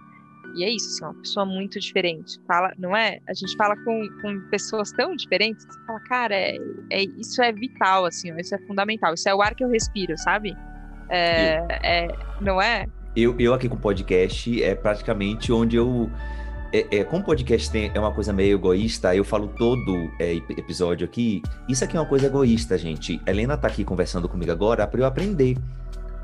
[0.54, 2.40] e é isso, assim, uma pessoa muito diferente.
[2.46, 3.20] Fala, não é?
[3.28, 6.56] A gente fala com, com pessoas tão diferentes que você fala, cara, é,
[6.90, 9.14] é, isso é vital, assim, isso é fundamental.
[9.14, 10.56] Isso é o ar que eu respiro, sabe?
[11.08, 12.08] É, é,
[12.40, 12.86] não é?
[13.16, 16.10] Eu, eu aqui com o podcast é praticamente onde eu.
[16.72, 20.34] É, é, como o podcast tem, é uma coisa meio egoísta, eu falo todo é,
[20.34, 21.42] episódio aqui.
[21.66, 23.20] Isso aqui é uma coisa egoísta, gente.
[23.26, 25.56] Helena tá aqui conversando comigo agora para eu aprender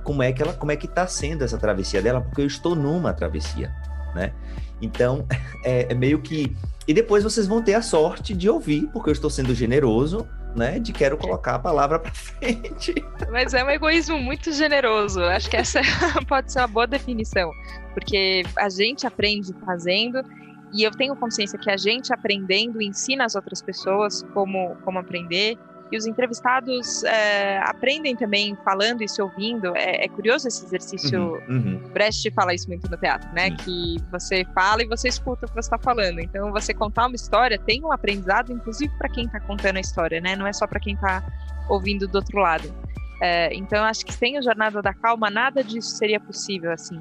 [0.03, 2.77] como é que ela, como é que tá sendo essa travessia dela, porque eu estou
[2.77, 3.73] numa travessia
[4.15, 4.33] né?
[4.81, 5.27] Então,
[5.65, 6.55] é, é, meio que.
[6.87, 10.79] E depois vocês vão ter a sorte de ouvir, porque eu estou sendo generoso, né,
[10.79, 12.95] de quero colocar a palavra para frente.
[13.31, 15.23] Mas é um egoísmo muito generoso.
[15.23, 15.81] Acho que essa
[16.29, 17.51] pode ser uma boa definição,
[17.95, 20.23] porque a gente aprende fazendo
[20.73, 25.57] e eu tenho consciência que a gente aprendendo ensina as outras pessoas como como aprender
[25.95, 29.77] e os entrevistados é, aprendem também falando e se ouvindo.
[29.77, 31.41] É, é curioso esse exercício.
[31.49, 31.91] Uhum, uhum.
[31.93, 33.51] Brecht fala isso muito no teatro, né?
[33.51, 33.57] Sim.
[33.59, 36.19] Que você fala e você escuta o que você está falando.
[36.19, 40.21] Então, você contar uma história tem um aprendizado, inclusive para quem está contando a história,
[40.21, 40.35] né?
[40.35, 41.23] Não é só para quem está
[41.69, 42.75] ouvindo do outro lado.
[43.23, 47.01] É, então, acho que sem o Jornada da Calma, nada disso seria possível, assim.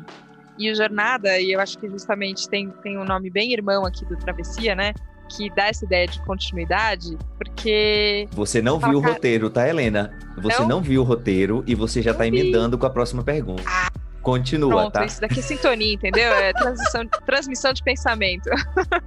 [0.60, 4.06] E o Jornada, e eu acho que justamente tem, tem um nome bem irmão aqui
[4.06, 4.94] do Travessia, né?
[5.36, 8.28] Que dá essa ideia de continuidade, porque.
[8.32, 10.18] Você não viu o roteiro, tá, Helena?
[10.38, 12.82] Você não, não viu o roteiro e você já não tá emendando vi.
[12.82, 13.64] com a próxima pergunta.
[13.66, 13.90] Ah.
[14.24, 15.06] Continua, Pronto, tá?
[15.06, 16.32] Isso daqui é sintonia, entendeu?
[16.32, 16.54] É
[17.26, 18.50] transmissão de pensamento.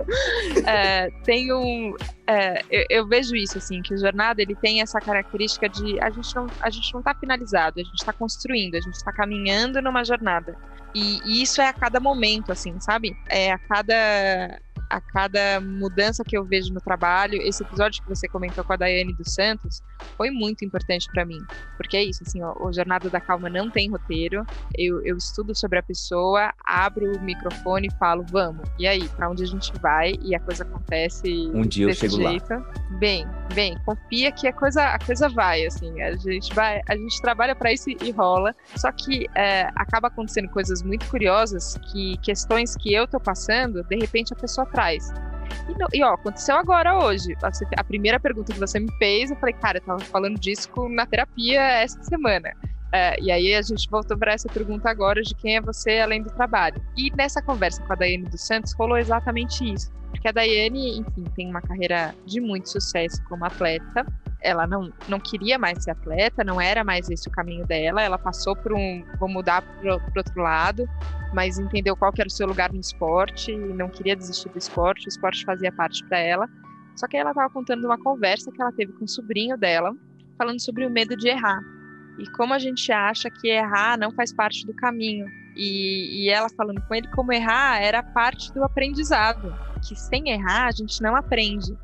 [0.66, 1.94] é, tem um.
[2.26, 6.10] É, eu, eu, vejo isso, assim, que o jornada ele tem essa característica de a
[6.10, 9.80] gente não, a gente não tá finalizado, a gente está construindo, a gente está caminhando
[9.80, 10.54] numa jornada.
[10.94, 13.16] E, e, isso é a cada momento, assim, sabe?
[13.30, 14.60] É a cada
[14.90, 17.40] a cada mudança que eu vejo no trabalho.
[17.42, 19.82] Esse episódio que você comentou com a Daiane dos Santos
[20.16, 21.40] foi muito importante para mim,
[21.76, 24.44] porque é isso, assim, ó, o Jornada da Calma não tem roteiro.
[24.76, 28.68] Eu, eu estudo sobre a pessoa, abro o microfone e falo, vamos.
[28.78, 30.14] E aí, para onde a gente vai?
[30.22, 31.28] E a coisa acontece.
[31.52, 32.52] Um dia eu chego jeito.
[32.52, 32.64] lá.
[32.98, 37.20] Bem, bem, confia que a coisa, a coisa vai, assim, a gente vai, a gente
[37.20, 38.54] trabalha para isso e rola.
[38.76, 43.96] Só que é, acaba acontecendo coisas muito curiosas que questões que eu tô passando, de
[43.96, 45.10] repente a pessoa traz.
[45.68, 47.34] E, e, ó, aconteceu agora hoje.
[47.76, 51.06] A primeira pergunta que você me fez, eu falei, cara, eu tava falando disso na
[51.06, 52.52] terapia essa semana.
[52.92, 56.22] É, e aí a gente voltou para essa pergunta agora de quem é você além
[56.22, 56.80] do trabalho.
[56.96, 59.90] E nessa conversa com a Daiane dos Santos rolou exatamente isso.
[60.10, 64.06] Porque a Daiane, enfim, tem uma carreira de muito sucesso como atleta.
[64.46, 68.02] Ela não, não queria mais ser atleta, não era mais esse o caminho dela.
[68.02, 70.88] Ela passou por um, vou mudar para outro lado,
[71.34, 75.06] mas entendeu qual era o seu lugar no esporte e não queria desistir do esporte.
[75.06, 76.48] O esporte fazia parte para ela.
[76.94, 79.92] Só que ela estava contando uma conversa que ela teve com o sobrinho dela,
[80.38, 81.60] falando sobre o medo de errar
[82.18, 85.26] e como a gente acha que errar não faz parte do caminho.
[85.54, 89.54] E, e, ela falando com ele como errar era parte do aprendizado,
[89.86, 91.76] que sem errar a gente não aprende.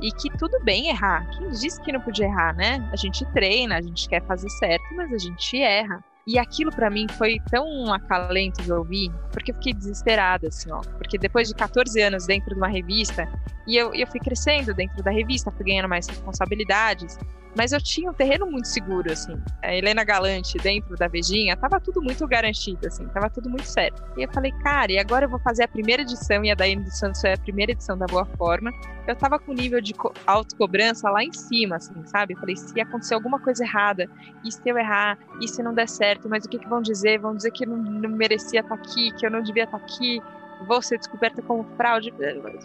[0.00, 1.28] E que tudo bem errar.
[1.30, 2.88] Quem disse que não podia errar, né?
[2.92, 6.02] A gente treina, a gente quer fazer certo, mas a gente erra.
[6.26, 10.80] E aquilo para mim foi tão acalento de ouvir, porque eu fiquei desesperada, assim, ó.
[10.96, 13.28] Porque depois de 14 anos dentro de uma revista,
[13.66, 17.18] e eu, eu fui crescendo dentro da revista, fui ganhando mais responsabilidades,
[17.56, 19.40] mas eu tinha um terreno muito seguro, assim.
[19.62, 24.02] A Helena Galante dentro da Vejinha, tava tudo muito garantido, assim, tava tudo muito certo.
[24.16, 26.84] E eu falei, cara, e agora eu vou fazer a primeira edição, e a Daiane
[26.84, 28.70] dos Santos é a primeira edição da Boa Forma.
[29.06, 29.94] Eu tava com nível de
[30.26, 32.34] autocobrança lá em cima, assim, sabe?
[32.34, 34.08] Eu falei, se acontecer alguma coisa errada,
[34.44, 37.18] e se eu errar, e se não der certo, mas o que, que vão dizer?
[37.18, 39.78] Vão dizer que eu não, não merecia estar tá aqui, que eu não devia estar
[39.78, 40.20] tá aqui,
[40.66, 42.12] vou ser descoberta como fraude.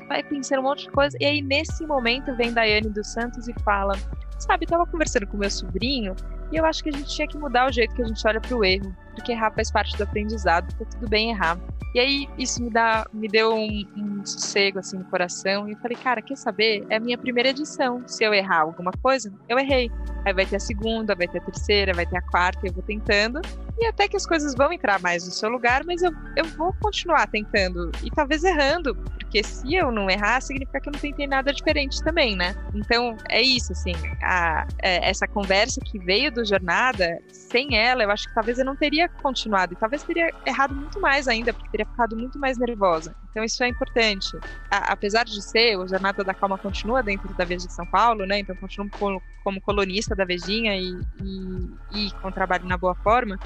[0.07, 1.17] Vai pensando um monte de coisa.
[1.19, 3.93] E aí, nesse momento, vem Daiane dos Santos e fala
[4.39, 6.15] Sabe, tava conversando com meu sobrinho
[6.51, 8.41] e eu acho que a gente tinha que mudar o jeito que a gente olha
[8.41, 11.57] para o erro, porque errar faz parte do aprendizado, tá tudo bem errar.
[11.93, 15.77] E aí isso me dá, me deu um, um sossego assim no coração e eu
[15.77, 16.85] falei, cara, quer saber?
[16.89, 18.03] É a minha primeira edição.
[18.05, 19.89] Se eu errar alguma coisa, eu errei.
[20.23, 22.83] Aí vai ter a segunda, vai ter a terceira, vai ter a quarta, eu vou
[22.83, 23.41] tentando
[23.79, 26.73] e até que as coisas vão entrar mais no seu lugar, mas eu, eu vou
[26.81, 31.25] continuar tentando e talvez errando, porque se eu não errar, significa que eu não tentei
[31.25, 32.53] nada diferente também, né?
[32.75, 38.11] Então é isso, assim, a, é, essa conversa que veio do Jornada, sem ela, eu
[38.11, 41.69] acho que talvez eu não teria continuado e talvez teria errado muito mais ainda, porque
[41.69, 43.15] teria ficado muito mais nervosa.
[43.29, 44.37] Então isso é importante.
[44.69, 48.25] A, apesar de ser, o Jornada da Calma continua dentro da Veja de São Paulo,
[48.25, 48.39] né?
[48.39, 53.37] Então continuo como, como colunista da Vejinha e, e, e com trabalho na Boa Forma,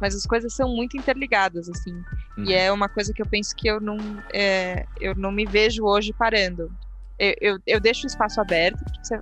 [0.00, 1.94] mas as coisas são muito interligadas, assim.
[2.36, 2.44] Uhum.
[2.44, 3.96] E é uma coisa que eu penso que eu não,
[4.32, 6.70] é, eu não me vejo hoje parando.
[7.18, 8.78] Eu, eu, eu deixo o espaço aberto,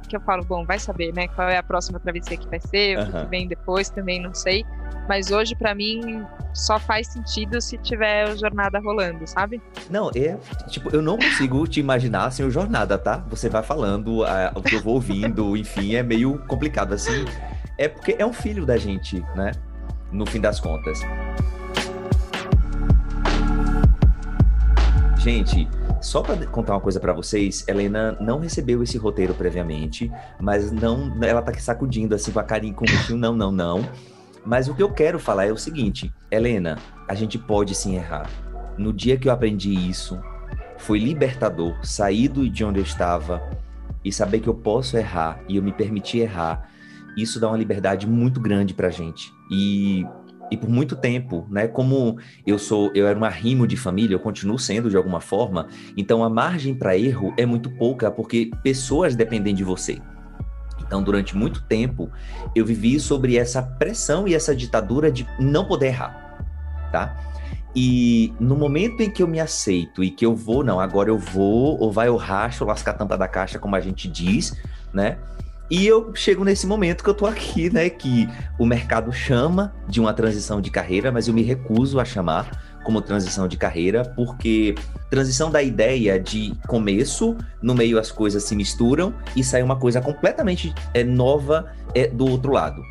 [0.08, 2.98] que eu falo, bom, vai saber, né, qual é a próxima travessia que vai ser,
[2.98, 3.04] uhum.
[3.04, 4.64] o que vem depois, também não sei.
[5.08, 6.24] Mas hoje, para mim,
[6.54, 9.60] só faz sentido se tiver a jornada rolando, sabe?
[9.90, 10.36] Não, é,
[10.68, 13.24] tipo, eu não consigo te imaginar sem o jornada, tá?
[13.28, 17.24] Você vai falando, a, o que eu vou ouvindo, enfim, é meio complicado, assim.
[17.76, 19.52] É porque é um filho da gente, né?
[20.12, 21.00] no fim das contas.
[25.18, 25.68] Gente,
[26.02, 31.16] só para contar uma coisa para vocês, Helena não recebeu esse roteiro previamente, mas não,
[31.22, 33.88] ela tá sacudindo assim com a carinha com o não, não, não.
[34.44, 36.76] Mas o que eu quero falar é o seguinte, Helena,
[37.08, 38.28] a gente pode sim errar.
[38.76, 40.20] No dia que eu aprendi isso,
[40.76, 43.40] foi libertador, sair de onde eu estava,
[44.04, 46.68] e saber que eu posso errar e eu me permitir errar,
[47.16, 49.32] isso dá uma liberdade muito grande pra gente.
[49.50, 50.04] E
[50.52, 54.20] e por muito tempo, né, como eu sou, eu era um arrimo de família, eu
[54.20, 59.16] continuo sendo de alguma forma, então a margem para erro é muito pouca porque pessoas
[59.16, 59.98] dependem de você.
[60.78, 62.10] Então, durante muito tempo,
[62.54, 66.44] eu vivi sobre essa pressão e essa ditadura de não poder errar,
[66.92, 67.16] tá?
[67.74, 71.16] E no momento em que eu me aceito e que eu vou, não, agora eu
[71.16, 74.54] vou, ou vai o racho, lascar a tampa da caixa, como a gente diz,
[74.92, 75.16] né?
[75.72, 77.88] E eu chego nesse momento que eu tô aqui, né?
[77.88, 82.76] Que o mercado chama de uma transição de carreira, mas eu me recuso a chamar
[82.84, 84.74] como transição de carreira, porque
[85.08, 89.98] transição da ideia de começo, no meio as coisas se misturam e sai uma coisa
[90.02, 92.82] completamente é, nova é, do outro lado,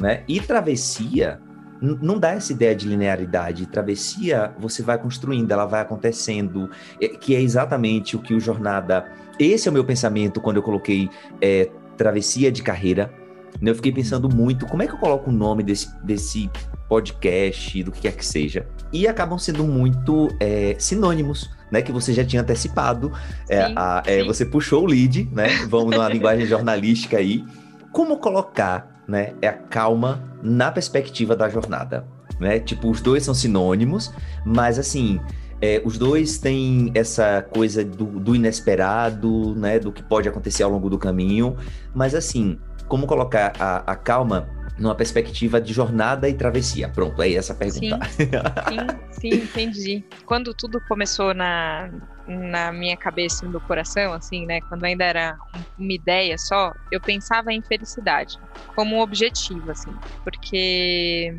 [0.00, 0.24] né?
[0.26, 1.40] E travessia
[1.80, 3.66] não dá essa ideia de linearidade.
[3.66, 6.68] Travessia você vai construindo, ela vai acontecendo,
[7.00, 9.04] é, que é exatamente o que o jornada.
[9.38, 11.08] Esse é o meu pensamento quando eu coloquei
[11.40, 13.12] é, travessia de carreira.
[13.60, 13.70] Né?
[13.70, 16.50] Eu fiquei pensando muito como é que eu coloco o nome desse, desse
[16.88, 18.66] podcast, do que quer que seja.
[18.92, 21.82] E acabam sendo muito é, sinônimos, né?
[21.82, 23.12] Que você já tinha antecipado.
[23.48, 25.48] É, sim, a, é, você puxou o lead, né?
[25.68, 27.44] Vamos numa linguagem jornalística aí.
[27.90, 32.06] Como colocar né, é a calma na perspectiva da jornada?
[32.40, 32.58] Né?
[32.58, 34.12] Tipo, os dois são sinônimos,
[34.44, 35.20] mas assim,
[35.64, 39.78] é, os dois têm essa coisa do, do, inesperado, né?
[39.78, 41.56] Do que pode acontecer ao longo do caminho.
[41.94, 44.46] Mas assim, como colocar a, a calma
[44.78, 46.90] numa perspectiva de jornada e travessia?
[46.90, 47.98] Pronto, é essa a pergunta.
[48.10, 48.28] Sim,
[48.68, 50.04] sim, sim, entendi.
[50.26, 51.88] Quando tudo começou na,
[52.26, 54.60] na minha cabeça e no coração, assim, né?
[54.62, 55.36] Quando ainda era
[55.78, 58.38] uma ideia só, eu pensava em felicidade
[58.74, 61.32] como um objetivo, assim, porque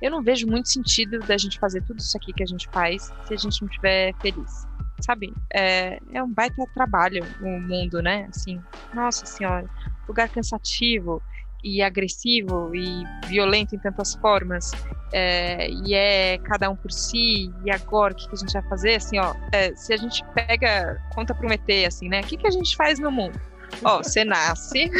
[0.00, 3.02] eu não vejo muito sentido da gente fazer tudo isso aqui que a gente faz
[3.24, 4.66] se a gente não estiver feliz.
[5.00, 8.28] Sabe, é, é um baita trabalho o mundo, né?
[8.28, 8.60] Assim,
[8.92, 9.68] nossa senhora,
[10.06, 11.22] lugar cansativo,
[11.62, 14.72] e agressivo e violento em tantas formas
[15.12, 18.62] é, e é cada um por si e agora o que, que a gente vai
[18.68, 18.94] fazer?
[18.96, 22.20] Assim ó é, se a gente pega conta prometer assim né?
[22.20, 23.40] O que, que a gente faz no mundo?
[23.84, 24.90] Ó você nasce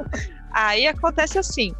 [0.52, 1.74] aí acontece assim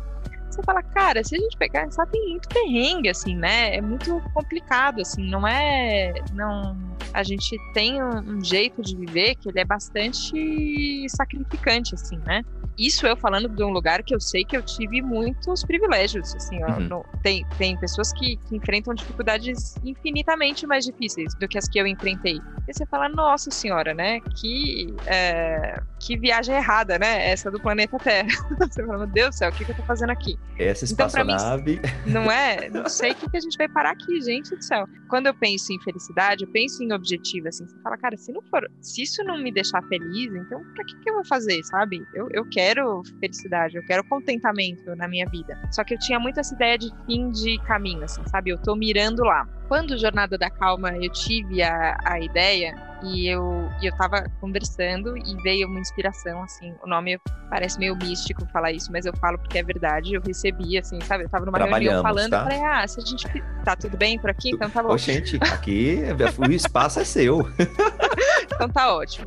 [0.51, 3.77] você fala, cara, se a gente pegar, só tem muito perrengue, assim, né?
[3.77, 6.15] É muito complicado, assim, não é.
[6.33, 6.77] Não,
[7.13, 12.43] a gente tem um, um jeito de viver que ele é bastante sacrificante, assim, né?
[12.81, 16.65] isso eu falando de um lugar que eu sei que eu tive muitos privilégios, assim,
[16.65, 16.81] ó, uhum.
[16.81, 21.79] no, tem, tem pessoas que, que, enfrentam dificuldades infinitamente mais difíceis do que as que
[21.79, 22.41] eu enfrentei.
[22.67, 27.99] E você fala, nossa senhora, né, que, é, que viagem errada, né, essa do planeta
[27.99, 28.29] Terra.
[28.59, 30.39] você fala, meu Deus do céu, o que, que eu tô fazendo aqui?
[30.59, 31.81] Essa então, espaçonave...
[31.83, 32.69] Então, mim, não é?
[32.71, 34.87] Não sei o que, que a gente vai parar aqui, gente do céu.
[35.09, 38.43] Quando eu penso em felicidade, eu penso em objetivo, assim, você fala, cara, se não
[38.43, 42.05] for, se isso não me deixar feliz, então pra que, que eu vou fazer, sabe?
[42.15, 45.59] Eu, eu quero quero felicidade, eu quero contentamento na minha vida.
[45.71, 48.51] Só que eu tinha muito essa ideia de fim de caminho, assim, sabe?
[48.51, 49.49] Eu tô mirando lá.
[49.71, 55.37] Quando Jornada da Calma eu tive a, a ideia e eu, eu tava conversando e
[55.45, 59.59] veio uma inspiração, assim, o nome parece meio místico falar isso, mas eu falo porque
[59.59, 61.23] é verdade, eu recebi, assim, sabe?
[61.23, 62.43] Eu tava numa reunião falando, tá?
[62.43, 63.29] falei, ah, se a gente...
[63.65, 64.51] Tá tudo bem por aqui?
[64.51, 64.89] Então tá bom.
[64.89, 66.01] Ô, gente, aqui
[66.37, 67.49] o espaço é seu.
[68.53, 69.27] então tá ótimo.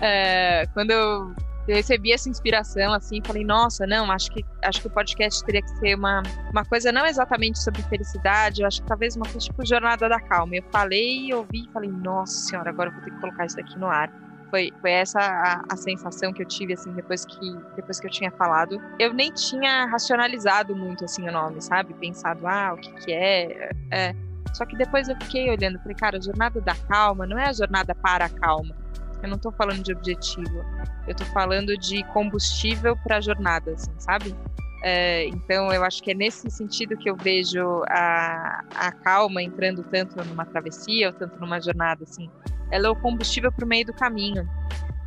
[0.00, 1.32] É, quando eu
[1.66, 5.62] eu recebi essa inspiração assim, falei, nossa, não, acho que acho que o podcast teria
[5.62, 9.38] que ser uma, uma coisa não exatamente sobre felicidade, eu acho que talvez uma coisa
[9.38, 10.56] tipo jornada da calma.
[10.56, 13.86] Eu falei, ouvi, falei, nossa senhora, agora eu vou ter que colocar isso aqui no
[13.86, 14.12] ar.
[14.50, 18.10] Foi, foi essa a, a, sensação que eu tive assim depois que depois que eu
[18.10, 18.80] tinha falado.
[19.00, 21.92] Eu nem tinha racionalizado muito assim o nome, sabe?
[21.94, 24.14] Pensado, ah, o que que é, é.
[24.52, 27.52] Só que depois eu fiquei olhando, falei, cara, a jornada da calma não é a
[27.52, 28.84] jornada para a calma
[29.24, 30.64] eu não tô falando de objetivo.
[31.08, 34.34] Eu tô falando de combustível para a jornada, assim, sabe?
[34.82, 39.82] É, então, eu acho que é nesse sentido que eu vejo a, a calma entrando
[39.84, 42.30] tanto numa travessia ou tanto numa jornada, assim.
[42.70, 44.46] Ela é o combustível para o meio do caminho.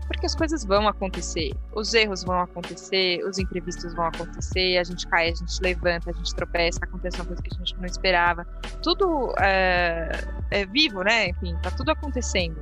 [0.08, 5.06] Porque as coisas vão acontecer, os erros vão acontecer, os imprevistos vão acontecer, a gente
[5.06, 8.46] cai, a gente levanta, a gente tropeça, acontece uma coisa que a gente não esperava.
[8.82, 10.10] Tudo é,
[10.50, 11.28] é vivo, né?
[11.30, 12.56] Enfim, tá tudo acontecendo.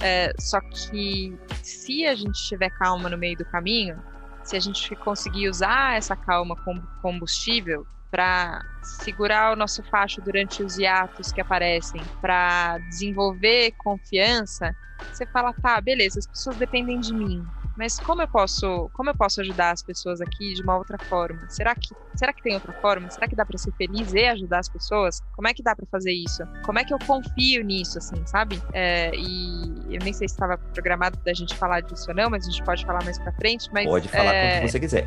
[0.00, 3.96] É, só que se a gente tiver calma no meio do caminho,
[4.42, 10.62] se a gente conseguir usar essa calma como combustível para segurar o nosso facho durante
[10.62, 14.72] os hiatos que aparecem, para desenvolver confiança,
[15.12, 17.44] você fala, tá, beleza, as pessoas dependem de mim,
[17.76, 21.48] mas como eu posso, como eu posso ajudar as pessoas aqui de uma outra forma?
[21.48, 23.10] Será que, será que tem outra forma?
[23.10, 25.20] Será que dá para ser feliz e ajudar as pessoas?
[25.34, 26.42] Como é que dá para fazer isso?
[26.64, 28.62] Como é que eu confio nisso, assim, sabe?
[28.72, 32.46] É, e eu nem sei se estava programado da gente falar disso ou não, mas
[32.46, 33.68] a gente pode falar mais para frente.
[33.72, 35.04] Mas, pode falar é, quando você quiser.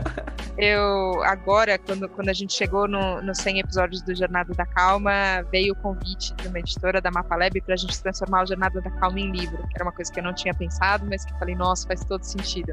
[0.58, 5.42] eu agora, quando, quando a gente chegou no, no 100 episódios do Jornada da Calma,
[5.50, 8.90] veio o convite de uma editora da Mapalab para a gente transformar o Jornada da
[8.90, 11.54] Calma em livro, que era uma coisa que eu não tinha pensado, mas que falei,
[11.54, 12.72] nossa, faz todo sentido.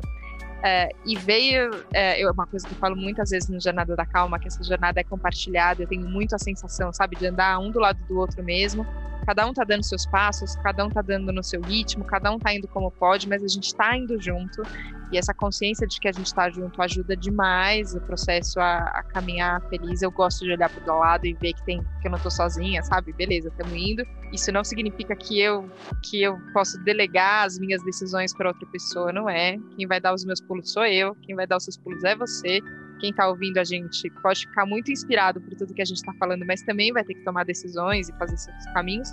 [0.61, 4.37] É, e veio é, uma coisa que eu falo muitas vezes no Jornada da Calma,
[4.37, 7.79] que essa jornada é compartilhada, eu tenho muito a sensação, sabe, de andar um do
[7.79, 8.85] lado do outro mesmo.
[9.25, 12.39] Cada um tá dando seus passos, cada um tá dando no seu ritmo, cada um
[12.39, 14.63] tá indo como pode, mas a gente tá indo junto.
[15.11, 19.03] E essa consciência de que a gente está junto ajuda demais o processo a, a,
[19.03, 20.01] caminhar feliz.
[20.01, 22.31] Eu gosto de olhar para o lado e ver que tem que eu não estou
[22.31, 23.11] sozinha, sabe?
[23.13, 24.03] Beleza, estamos indo.
[24.31, 25.69] Isso não significa que eu
[26.03, 29.57] que eu posso delegar as minhas decisões para outra pessoa, não é?
[29.75, 32.15] Quem vai dar os meus pulos sou eu, quem vai dar os seus pulos é
[32.15, 32.61] você.
[32.99, 36.13] Quem está ouvindo a gente pode ficar muito inspirado por tudo que a gente está
[36.19, 39.09] falando, mas também vai ter que tomar decisões e fazer seus caminhos.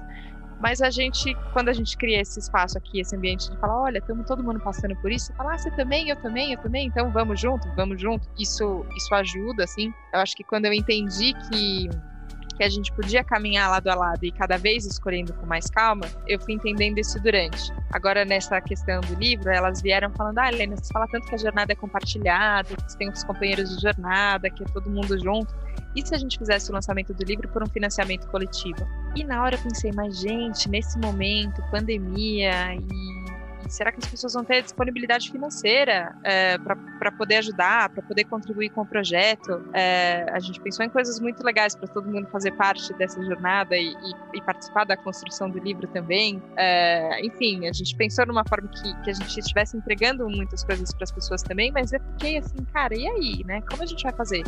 [0.60, 3.98] Mas a gente, quando a gente cria esse espaço aqui, esse ambiente de falar, olha,
[3.98, 7.10] estamos todo mundo passando por isso, falar, ah, você também, eu também, eu também, então
[7.10, 8.26] vamos junto, vamos junto.
[8.38, 9.92] Isso, isso ajuda, assim.
[10.12, 11.88] Eu acho que quando eu entendi que
[12.56, 16.06] que a gente podia caminhar lado a lado e cada vez escolhendo com mais calma,
[16.26, 17.72] eu fui entendendo isso durante.
[17.92, 21.38] Agora, nessa questão do livro, elas vieram falando: ah, Helena, você fala tanto que a
[21.38, 25.54] jornada é compartilhada, que você tem os companheiros de jornada, que é todo mundo junto.
[25.94, 28.86] E se a gente fizesse o lançamento do livro por um financiamento coletivo?
[29.14, 33.25] E na hora eu pensei, mas gente, nesse momento, pandemia e
[33.68, 38.70] será que as pessoas vão ter disponibilidade financeira é, para poder ajudar, para poder contribuir
[38.70, 39.68] com o projeto?
[39.72, 43.76] É, a gente pensou em coisas muito legais para todo mundo fazer parte dessa jornada
[43.76, 46.42] e, e, e participar da construção do livro também.
[46.56, 50.92] É, enfim, a gente pensou numa forma que, que a gente estivesse entregando muitas coisas
[50.92, 53.60] para as pessoas também, mas eu fiquei assim, cara, e aí, né?
[53.68, 54.42] Como a gente vai fazer?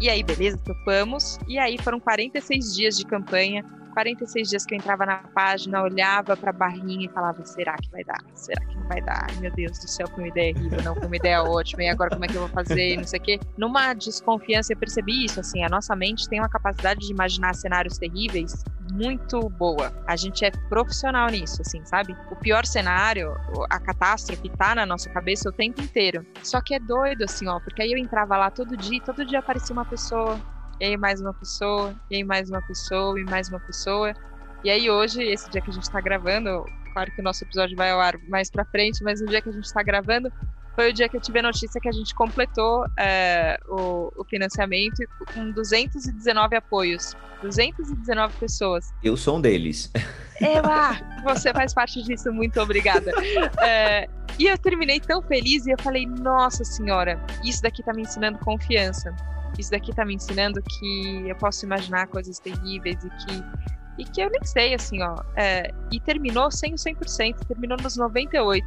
[0.00, 1.38] E aí, beleza, topamos.
[1.48, 3.64] E aí foram 46 dias de campanha
[3.94, 7.90] 46 dias que eu entrava na página, olhava para a barrinha e falava: será que
[7.90, 8.20] vai dar?
[8.34, 9.26] Será que não vai dar?
[9.30, 11.88] Ai, meu Deus do céu, foi uma ideia horrível, não, foi uma ideia ótima, e
[11.88, 12.96] agora como é que eu vou fazer?
[12.96, 13.40] Não sei o quê.
[13.56, 17.96] Numa desconfiança, eu percebi isso, assim, a nossa mente tem uma capacidade de imaginar cenários
[17.96, 19.92] terríveis muito boa.
[20.06, 22.16] A gente é profissional nisso, assim, sabe?
[22.30, 23.34] O pior cenário,
[23.70, 26.26] a catástrofe tá na nossa cabeça o tempo inteiro.
[26.42, 29.38] Só que é doido, assim, ó, porque aí eu entrava lá todo dia, todo dia
[29.38, 30.38] aparecia uma pessoa,
[30.84, 34.14] e aí mais uma pessoa, e aí mais uma pessoa, e mais uma pessoa.
[34.62, 37.74] E aí hoje, esse dia que a gente está gravando, claro que o nosso episódio
[37.74, 40.30] vai ao ar mais para frente, mas no dia que a gente está gravando,
[40.74, 44.24] foi o dia que eu tive a notícia que a gente completou é, o, o,
[44.24, 47.16] financiamento com 219 apoios.
[47.40, 48.92] 219 pessoas.
[49.02, 49.90] Eu sou um deles.
[50.40, 53.10] Ela, você faz parte disso, muito obrigada.
[53.62, 54.08] É,
[54.38, 58.38] e eu terminei tão feliz e eu falei, nossa senhora, isso daqui tá me ensinando
[58.38, 59.14] confiança
[59.60, 63.44] isso daqui tá me ensinando que eu posso imaginar coisas terríveis e que
[63.98, 65.16] e que eu nem sei, assim, ó.
[65.36, 68.62] É, e terminou sem o 100%, terminou nos 98%.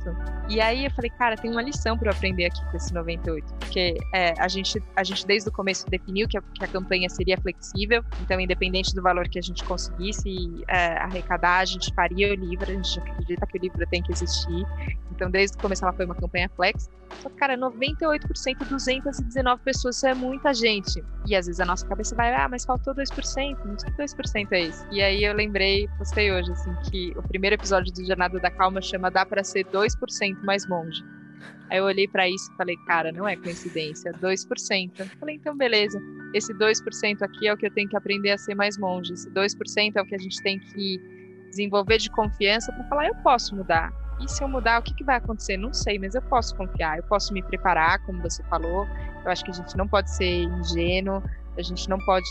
[0.49, 3.43] E aí eu falei, cara, tem uma lição para eu aprender aqui com esse 98%.
[3.59, 7.09] Porque é, a, gente, a gente, desde o começo, definiu que a, que a, campanha
[7.09, 8.03] seria flexível.
[8.21, 12.71] Então, independente do valor que a gente conseguisse é, arrecadar, a gente faria o livro.
[12.71, 14.65] A gente acredita que o livro tem que existir.
[15.11, 16.89] Então, desde o começo, ela foi uma campanha flex.
[17.21, 21.03] Só que, cara, 98%, 219 pessoas, isso é muita gente.
[21.25, 24.47] E às vezes a nossa cabeça vai, ah, mas faltou 2%, não sei que 2%
[24.51, 24.85] é isso.
[24.91, 28.81] E aí eu lembrei, postei hoje, assim, que o primeiro episódio do Jornada da Calma
[28.81, 31.03] chama Dá para ser 2% mais monge.
[31.69, 34.91] Aí eu olhei para isso e falei, cara, não é coincidência, 2%.
[34.99, 36.01] Eu falei, então beleza,
[36.33, 39.13] esse 2% aqui é o que eu tenho que aprender a ser mais monge.
[39.13, 40.97] Esse 2% é o que a gente tem que
[41.49, 45.03] desenvolver de confiança para falar, eu posso mudar e se eu mudar, o que, que
[45.03, 45.57] vai acontecer?
[45.57, 48.87] Não sei, mas eu posso confiar, eu posso me preparar, como você falou.
[49.23, 51.21] Eu acho que a gente não pode ser ingênuo,
[51.55, 52.29] a gente não pode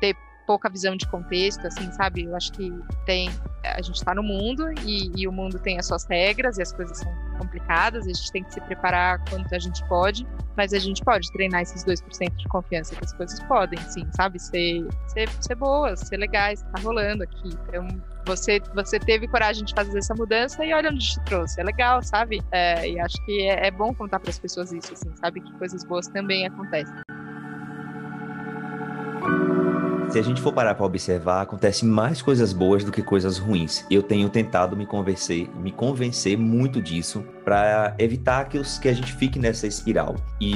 [0.00, 0.14] ter
[0.46, 2.24] pouca visão de contexto, assim, sabe?
[2.24, 2.72] Eu acho que
[3.04, 3.30] tem.
[3.64, 6.72] A gente está no mundo e, e, o mundo tem as suas regras e as
[6.72, 10.26] coisas são complicadas, a gente tem que se preparar quanto a gente pode,
[10.56, 14.38] mas a gente pode treinar esses 2% de confiança que as coisas podem, sim, sabe?
[14.38, 17.50] Ser, ser, ser boas, ser legais, tá rolando aqui.
[17.68, 17.86] Então,
[18.26, 21.60] você, você teve coragem de fazer essa mudança e olha onde te trouxe.
[21.60, 22.42] É legal, sabe?
[22.50, 25.40] É, e acho que é, é bom contar para as pessoas isso, assim, sabe?
[25.40, 26.94] Que coisas boas também acontecem.
[30.12, 33.86] Se a gente for parar para observar, acontece mais coisas boas do que coisas ruins.
[33.90, 38.92] Eu tenho tentado me convencer, me convencer muito disso para evitar que, os, que a
[38.92, 40.16] gente fique nessa espiral.
[40.38, 40.52] E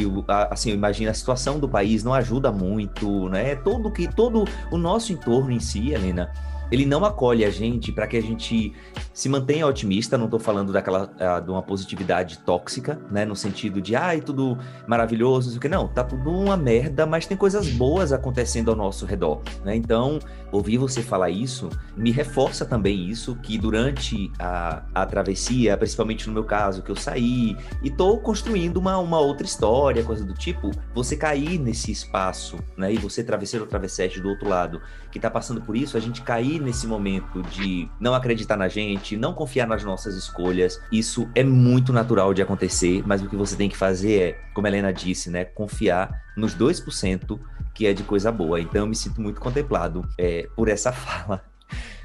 [0.50, 3.56] assim, imagina a situação do país não ajuda muito, né?
[3.56, 6.30] Todo que todo o nosso entorno em si, Helena,
[6.70, 8.72] ele não acolhe a gente para que a gente
[9.12, 13.80] se mantenha otimista, não estou falando daquela uh, de uma positividade tóxica, né, no sentido
[13.80, 17.36] de ai, tudo maravilhoso, não sei o que não, tá tudo uma merda, mas tem
[17.36, 19.74] coisas boas acontecendo ao nosso redor, né?
[19.74, 20.18] Então,
[20.52, 26.34] ouvir você falar isso me reforça também isso que durante a, a travessia, principalmente no
[26.34, 30.70] meu caso, que eu saí e tô construindo uma, uma outra história, coisa do tipo,
[30.94, 35.30] você cair nesse espaço, né, e você travesseiro ou travessete do outro lado, que tá
[35.30, 39.66] passando por isso, a gente cair nesse momento de não acreditar na gente, não confiar
[39.66, 43.76] nas nossas escolhas, isso é muito natural de acontecer, mas o que você tem que
[43.76, 47.38] fazer é, como a Helena disse, né, confiar nos 2%
[47.74, 48.60] que é de coisa boa.
[48.60, 51.42] Então eu me sinto muito contemplado é, por essa fala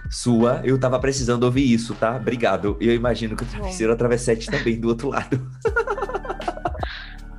[0.10, 0.62] sua.
[0.64, 2.16] Eu tava precisando ouvir isso, tá?
[2.18, 2.78] Obrigado.
[2.80, 5.40] Eu imagino que o travesseiro atravessete também do outro lado.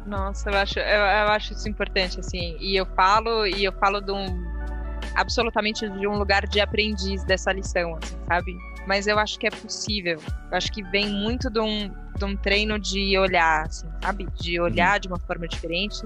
[0.06, 2.56] Nossa, eu acho, eu, eu, acho isso importante, assim.
[2.60, 4.51] E eu falo, e eu falo de um
[5.14, 8.56] absolutamente de um lugar de aprendiz dessa lição, assim, sabe?
[8.86, 10.18] Mas eu acho que é possível.
[10.50, 11.90] Eu acho que vem muito de um,
[12.22, 14.26] de um treino de olhar, assim, sabe?
[14.34, 15.00] De olhar uhum.
[15.00, 16.00] de uma forma diferente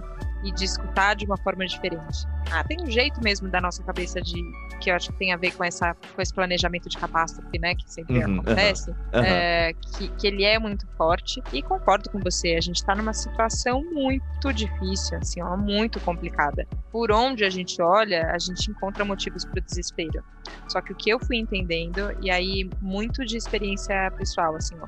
[0.45, 2.27] e de escutar de uma forma diferente.
[2.51, 4.41] Ah, tem um jeito mesmo da nossa cabeça de
[4.81, 7.75] que eu acho que tem a ver com essa com esse planejamento de catástrofe, né,
[7.75, 12.19] que sempre uhum, acontece, uhum, é, que, que ele é muito forte e concordo com
[12.21, 12.55] você.
[12.55, 16.67] A gente está numa situação muito difícil, assim, ó, muito complicada.
[16.93, 20.23] Por onde a gente olha, a gente encontra motivos para o desespero.
[20.69, 24.87] Só que o que eu fui entendendo e aí muito de experiência pessoal, assim, ó,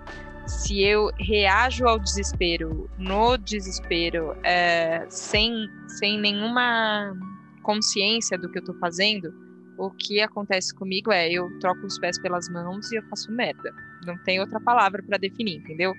[0.49, 5.69] se eu reajo ao desespero no desespero é, sem,
[5.99, 7.15] sem nenhuma
[7.63, 9.33] consciência do que eu tô fazendo,
[9.77, 13.73] o que acontece comigo é eu troco os pés pelas mãos e eu faço merda.
[14.07, 15.93] Não tem outra palavra para definir, entendeu?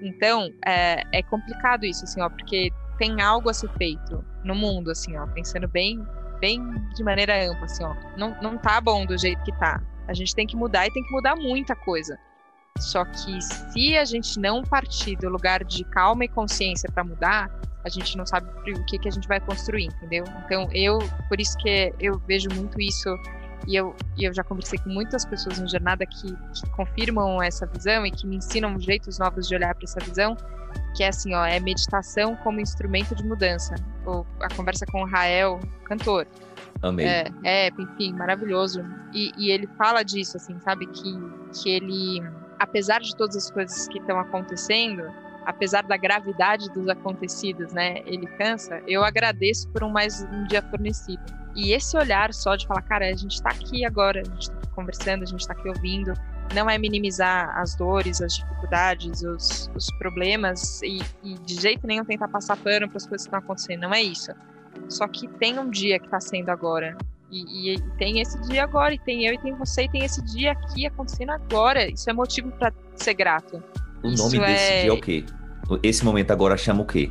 [0.00, 4.90] Então, é, é complicado isso, assim, ó, porque tem algo a ser feito no mundo,
[4.90, 6.00] assim, ó, pensando bem,
[6.40, 6.62] bem
[6.94, 7.94] de maneira ampla, assim, ó.
[8.16, 9.82] Não, não tá bom do jeito que tá.
[10.08, 12.18] A gente tem que mudar e tem que mudar muita coisa.
[12.78, 17.50] Só que se a gente não partir do lugar de calma e consciência para mudar,
[17.84, 20.24] a gente não sabe o que, que a gente vai construir, entendeu?
[20.44, 20.98] Então, eu,
[21.28, 23.08] por isso que eu vejo muito isso,
[23.66, 27.66] e eu, e eu já conversei com muitas pessoas na jornada que, que confirmam essa
[27.66, 30.36] visão e que me ensinam jeitos novos de olhar para essa visão,
[30.94, 33.74] que é assim, ó, é meditação como instrumento de mudança.
[34.06, 36.26] Ou a conversa com o Rael, cantor.
[36.82, 37.06] Amei.
[37.06, 38.84] É, é enfim, maravilhoso.
[39.12, 40.86] E, e ele fala disso, assim, sabe?
[40.86, 41.18] Que,
[41.54, 42.22] que ele
[42.60, 45.10] apesar de todas as coisas que estão acontecendo,
[45.46, 50.62] apesar da gravidade dos acontecidos, né, ele cansa, eu agradeço por um mais um dia
[50.62, 51.22] fornecido.
[51.56, 54.70] E esse olhar só de falar, cara, a gente está aqui agora, a gente está
[54.74, 56.12] conversando, a gente está aqui ouvindo,
[56.54, 62.04] não é minimizar as dores, as dificuldades, os, os problemas e, e, de jeito nenhum
[62.04, 64.32] tentar passar pano para as coisas que estão acontecendo, não é isso.
[64.88, 66.96] Só que tem um dia que está sendo agora
[67.30, 70.22] e, e, tem esse dia agora, e tem eu, e tem você, e tem esse
[70.24, 71.88] dia aqui acontecendo agora.
[71.90, 73.62] Isso é motivo para ser grato.
[74.02, 74.82] O Isso nome desse é...
[74.82, 75.24] dia é o quê?
[75.82, 77.10] Esse momento agora chama o quê?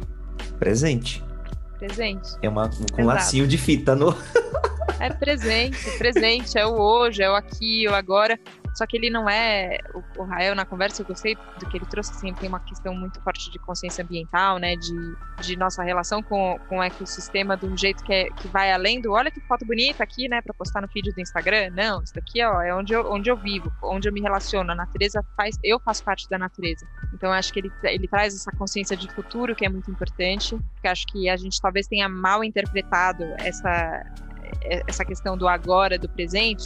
[0.60, 1.24] Presente.
[1.78, 2.30] Presente.
[2.42, 4.14] É uma, um lacinho de fita no.
[5.00, 8.38] é presente, presente, é o hoje, é o aqui, o agora.
[8.80, 9.78] Só que ele não é.
[9.94, 12.96] O, o Rael, na conversa, eu gostei do que ele trouxe, assim, tem uma questão
[12.96, 14.78] muito forte de consciência ambiental, né?
[14.78, 18.72] De, de nossa relação com, com o ecossistema de um jeito que, é, que vai
[18.72, 20.42] além do olha que foto bonita aqui, né?
[20.42, 21.72] Pra postar no feed do Instagram.
[21.72, 24.72] Não, isso daqui ó, é onde eu, onde eu vivo, onde eu me relaciono.
[24.72, 25.58] A natureza faz.
[25.62, 26.88] Eu faço parte da natureza.
[27.14, 30.56] Então, acho que ele, ele traz essa consciência de futuro que é muito importante.
[30.56, 34.06] Porque acho que a gente talvez tenha mal interpretado essa,
[34.88, 36.64] essa questão do agora, do presente,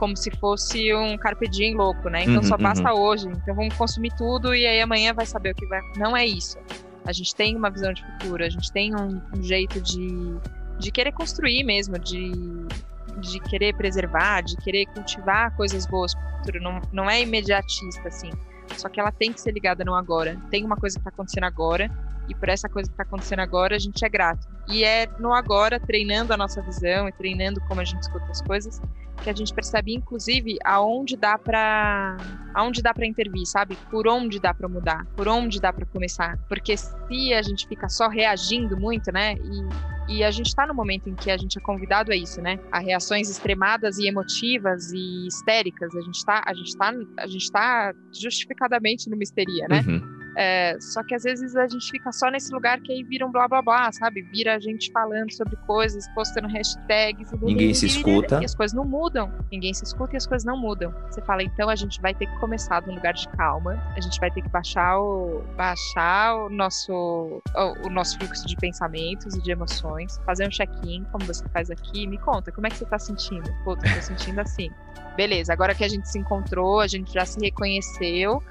[0.00, 2.22] como se fosse um carpe diem louco, né?
[2.22, 3.00] Então uhum, só basta uhum.
[3.00, 3.28] hoje.
[3.28, 5.82] Então vamos consumir tudo e aí amanhã vai saber o que vai.
[5.98, 6.56] Não é isso.
[7.04, 10.08] A gente tem uma visão de futuro, a gente tem um, um jeito de,
[10.78, 12.32] de querer construir mesmo, de,
[13.20, 16.62] de querer preservar, de querer cultivar coisas boas para o futuro.
[16.62, 18.30] Não, não é imediatista, assim.
[18.78, 20.36] Só que ela tem que ser ligada no agora.
[20.50, 21.90] Tem uma coisa que está acontecendo agora,
[22.28, 24.46] e por essa coisa que está acontecendo agora, a gente é grato.
[24.68, 28.40] E é no agora, treinando a nossa visão e treinando como a gente escuta as
[28.40, 28.80] coisas,
[29.22, 32.16] que a gente percebe, inclusive, aonde dá para
[32.54, 33.76] aonde dá para intervir, sabe?
[33.90, 36.38] Por onde dá para mudar, por onde dá para começar.
[36.48, 39.34] Porque se a gente fica só reagindo muito, né?
[39.34, 42.42] E, e a gente está no momento em que a gente é convidado a isso,
[42.42, 42.58] né?
[42.72, 45.94] A reações extremadas e emotivas e histéricas.
[45.94, 49.84] A gente está a gente tá, a gente tá justificadamente numa histeria, né?
[49.86, 53.26] Uhum É, só que às vezes a gente fica só nesse lugar que aí vira
[53.26, 54.22] um blá blá blá, sabe?
[54.22, 57.30] Vira a gente falando sobre coisas, postando hashtags.
[57.42, 58.40] Ninguém se escuta.
[58.40, 59.32] E as coisas não mudam.
[59.50, 60.94] Ninguém se escuta e as coisas não mudam.
[61.10, 63.82] Você fala, então a gente vai ter que começar de um lugar de calma.
[63.96, 68.56] A gente vai ter que baixar o, baixar o nosso, o, o nosso fluxo de
[68.56, 70.20] pensamentos e de emoções.
[70.24, 72.06] Fazer um check-in, como você faz aqui.
[72.06, 73.50] Me conta, como é que você tá sentindo?
[73.64, 74.70] Pô, tô sentindo assim.
[75.16, 78.42] Beleza, agora que a gente se encontrou, a gente já se reconheceu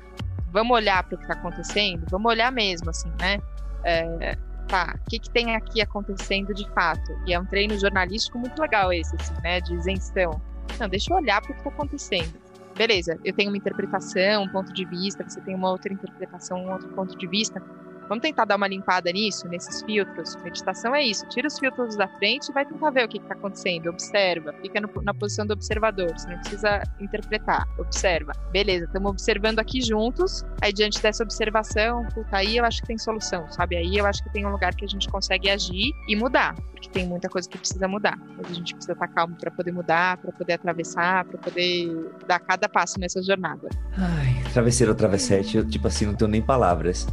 [0.51, 2.05] vamos olhar para o que está acontecendo?
[2.09, 3.39] Vamos olhar mesmo, assim, né?
[3.83, 4.35] É,
[4.67, 7.11] tá, o que, que tem aqui acontecendo de fato?
[7.25, 9.61] E é um treino jornalístico muito legal esse, assim, né?
[9.61, 10.41] De isenção.
[10.79, 12.39] Não, deixa eu olhar para o que está acontecendo.
[12.75, 16.71] Beleza, eu tenho uma interpretação, um ponto de vista, você tem uma outra interpretação, um
[16.71, 17.61] outro ponto de vista.
[18.10, 20.36] Vamos tentar dar uma limpada nisso, nesses filtros.
[20.38, 21.28] Meditação é isso.
[21.30, 23.88] Tira os filtros da frente e vai tentar ver o que está acontecendo.
[23.88, 24.51] Observa.
[24.64, 26.10] Fica no, na posição do observador.
[26.18, 27.68] Você não precisa interpretar.
[27.78, 28.34] Observa.
[28.51, 30.43] Beleza, estamos observando aqui juntos.
[30.60, 33.78] Aí, diante dessa observação, puta, aí eu acho que tem solução, sabe?
[33.78, 36.55] Aí eu acho que tem um lugar que a gente consegue agir e mudar.
[36.72, 38.18] Porque tem muita coisa que precisa mudar.
[38.36, 42.39] Mas a gente precisa estar calmo para poder mudar, para poder atravessar, para poder dar
[42.39, 43.70] cada passo nessa jornada.
[43.95, 47.05] Ai, travesseiro ou travessete, eu, tipo assim, não tenho nem palavras.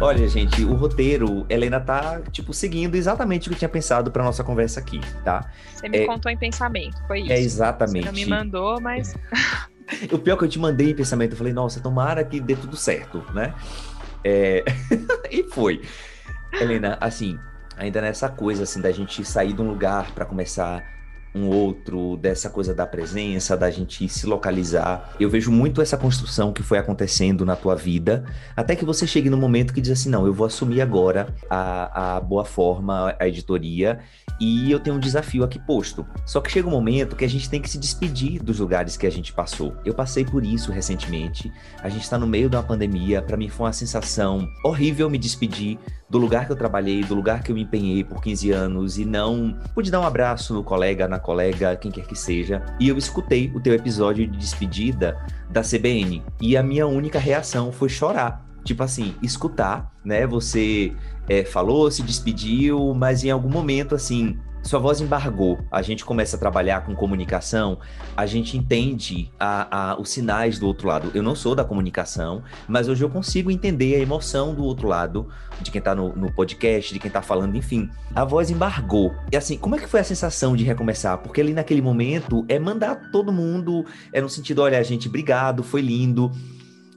[0.00, 4.22] Olha, gente, o roteiro, ainda tá, tipo, seguindo exatamente o que eu tinha pensado pra
[4.22, 5.50] nossa conversa aqui, tá?
[5.74, 6.06] Você me é...
[6.06, 7.32] contou em pensamento, foi isso.
[7.32, 8.04] É exatamente.
[8.04, 9.14] Você não me mandou, mas.
[10.12, 12.54] o pior é que eu te mandei em pensamento, eu falei, nossa, tomara que dê
[12.54, 13.54] tudo certo, né?
[14.22, 14.64] É...
[15.32, 15.80] e foi.
[16.52, 17.38] Helena, assim,
[17.76, 20.95] ainda nessa coisa, assim, da gente sair de um lugar para começar
[21.36, 25.14] um outro, dessa coisa da presença, da gente se localizar.
[25.20, 28.24] Eu vejo muito essa construção que foi acontecendo na tua vida,
[28.56, 32.16] até que você chegue no momento que diz assim: não, eu vou assumir agora a,
[32.16, 33.98] a boa forma, a editoria,
[34.40, 36.06] e eu tenho um desafio aqui posto.
[36.24, 39.06] Só que chega um momento que a gente tem que se despedir dos lugares que
[39.06, 39.74] a gente passou.
[39.84, 41.52] Eu passei por isso recentemente.
[41.82, 43.20] A gente está no meio de uma pandemia.
[43.20, 45.78] Para mim foi uma sensação horrível me despedir
[46.08, 49.04] do lugar que eu trabalhei, do lugar que eu me empenhei por 15 anos e
[49.04, 52.62] não pude dar um abraço no colega, na colega, quem quer que seja.
[52.78, 55.18] E eu escutei o teu episódio de despedida
[55.50, 58.44] da CBN e a minha única reação foi chorar.
[58.64, 60.26] Tipo assim, escutar, né?
[60.26, 60.92] Você
[61.28, 64.36] é, falou, se despediu, mas em algum momento, assim,
[64.66, 67.78] sua voz embargou, a gente começa a trabalhar com comunicação,
[68.16, 71.12] a gente entende a, a, os sinais do outro lado.
[71.14, 75.28] Eu não sou da comunicação, mas hoje eu consigo entender a emoção do outro lado,
[75.60, 77.88] de quem tá no, no podcast, de quem tá falando, enfim.
[78.12, 79.14] A voz embargou.
[79.30, 81.18] E assim, como é que foi a sensação de recomeçar?
[81.18, 85.80] Porque ali naquele momento é mandar todo mundo, é no sentido, olha, gente, obrigado, foi
[85.80, 86.32] lindo.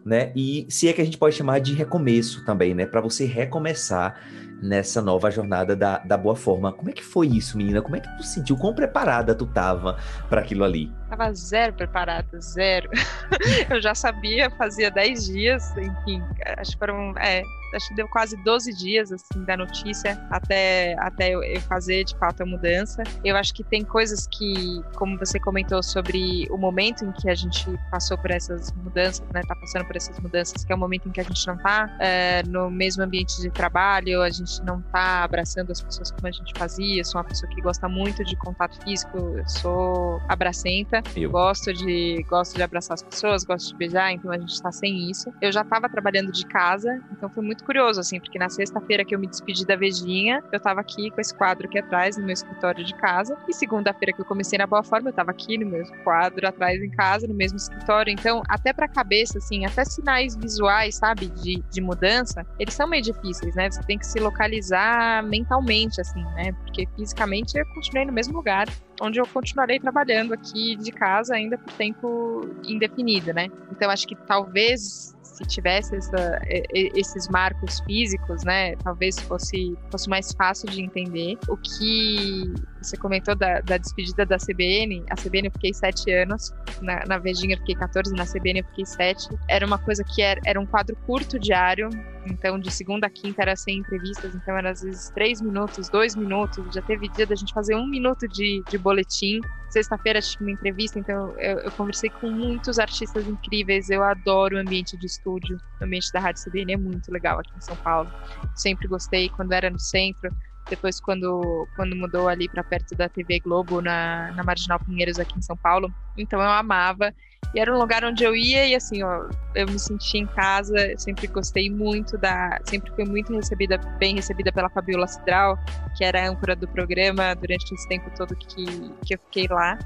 [0.04, 0.32] Né?
[0.36, 2.88] E se é que a gente pode chamar de recomeço também, né?
[2.88, 4.20] Para você recomeçar
[4.62, 6.72] nessa nova jornada da, da boa forma.
[6.72, 7.82] Como é que foi isso, menina?
[7.82, 8.58] Como é que tu sentiu?
[8.58, 9.98] Quão preparada tu tava
[10.30, 10.92] para aquilo ali?
[11.10, 12.90] Tava zero preparada, zero.
[13.70, 16.22] eu já sabia, fazia 10 dias, enfim,
[16.58, 17.42] acho que foram, é,
[17.76, 22.42] acho que deu quase 12 dias, assim, da notícia até, até eu fazer, de fato,
[22.42, 23.04] a mudança.
[23.24, 27.36] Eu acho que tem coisas que, como você comentou sobre o momento em que a
[27.36, 31.08] gente passou por essas mudanças, né, tá passando por essas mudanças, que é o momento
[31.08, 34.82] em que a gente não tá é, no mesmo ambiente de trabalho, a gente não
[34.82, 38.24] tá abraçando as pessoas como a gente fazia, eu sou uma pessoa que gosta muito
[38.24, 41.30] de contato físico, eu sou abracenta, eu.
[41.30, 45.10] gosto de gosto de abraçar as pessoas, gosto de beijar, então a gente tá sem
[45.10, 45.32] isso.
[45.42, 49.04] Eu já tava trabalhando de casa, então foi muito muito curioso, assim, porque na sexta-feira
[49.04, 52.24] que eu me despedi da Vejinha, eu tava aqui com esse quadro aqui atrás, no
[52.24, 53.38] meu escritório de casa.
[53.48, 56.82] E segunda-feira que eu comecei na Boa Forma, eu tava aqui no meu quadro atrás
[56.82, 58.12] em casa, no mesmo escritório.
[58.12, 63.04] Então, até pra cabeça, assim, até sinais visuais, sabe, de, de mudança, eles são meio
[63.04, 63.70] difíceis, né?
[63.70, 66.54] Você tem que se localizar mentalmente, assim, né?
[66.64, 68.68] Porque fisicamente eu continuei no mesmo lugar
[69.02, 73.48] onde eu continuarei trabalhando aqui de casa ainda por tempo indefinido, né?
[73.72, 76.42] Então acho que talvez se tivesse essa,
[76.74, 81.38] esses marcos físicos, né, talvez fosse, fosse mais fácil de entender.
[81.48, 82.44] O que
[82.82, 87.18] você comentou da, da despedida da CBN, a CBN eu fiquei sete anos, na, na
[87.18, 89.30] Vejinha eu fiquei 14, na CBN eu fiquei sete.
[89.48, 91.90] Era uma coisa que era, era um quadro curto diário,
[92.26, 96.16] então de segunda a quinta era sem entrevistas, então era às vezes três minutos, dois
[96.16, 99.40] minutos, já teve dia da gente fazer um minuto de, de boletim.
[99.70, 103.90] Sexta-feira tive uma entrevista, então eu, eu, conversei com muitos artistas incríveis.
[103.90, 107.52] Eu adoro o ambiente de estúdio, o ambiente da Rádio CBN é muito legal aqui
[107.56, 108.12] em São Paulo.
[108.56, 110.30] Sempre gostei quando era no centro.
[110.70, 115.38] Depois, quando, quando mudou ali para perto da TV Globo, na, na Marginal Pinheiros, aqui
[115.38, 115.92] em São Paulo.
[116.16, 117.14] Então, eu amava.
[117.54, 120.76] E era um lugar onde eu ia e assim, ó, eu me sentia em casa,
[120.98, 125.58] sempre gostei muito da, sempre fui muito recebida, bem recebida pela Fabiola Cidral,
[125.96, 128.66] que era a âncora do programa durante esse tempo todo que,
[129.06, 129.78] que eu fiquei lá.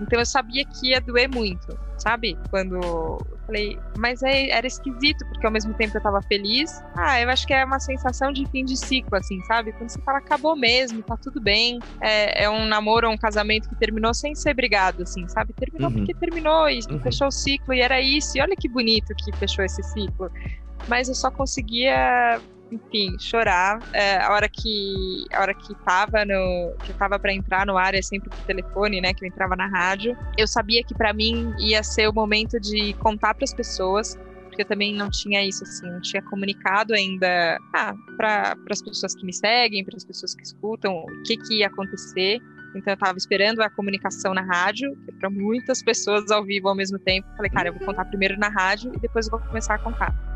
[0.00, 2.36] Então eu sabia que ia doer muito, sabe?
[2.50, 6.82] Quando eu falei, mas é, era esquisito, porque ao mesmo tempo eu tava feliz.
[6.96, 9.72] Ah, eu acho que é uma sensação de fim de ciclo, assim, sabe?
[9.72, 11.78] Quando você fala, acabou mesmo, tá tudo bem.
[12.00, 15.52] É, é um namoro, um casamento que terminou sem ser brigado, assim, sabe?
[15.52, 15.98] Terminou uhum.
[15.98, 17.00] porque terminou e uhum.
[17.00, 18.36] fechou o ciclo e era isso.
[18.36, 20.30] E olha que bonito que fechou esse ciclo.
[20.88, 22.40] Mas eu só conseguia
[22.74, 23.80] enfim, chorar.
[23.92, 27.76] É, a hora que a hora que tava no que eu tava para entrar no
[27.76, 30.16] ar é sempre por telefone, né, que eu entrava na rádio.
[30.36, 34.16] Eu sabia que para mim ia ser o momento de contar para as pessoas
[34.54, 39.12] porque eu também não tinha isso, assim, não tinha comunicado ainda ah, para as pessoas
[39.12, 42.38] que me seguem, para as pessoas que escutam, o que, que ia acontecer.
[42.70, 46.74] Então eu estava esperando a comunicação na rádio, é para muitas pessoas ao vivo ao
[46.76, 47.26] mesmo tempo.
[47.36, 50.33] Falei, cara, eu vou contar primeiro na rádio e depois eu vou começar a contar.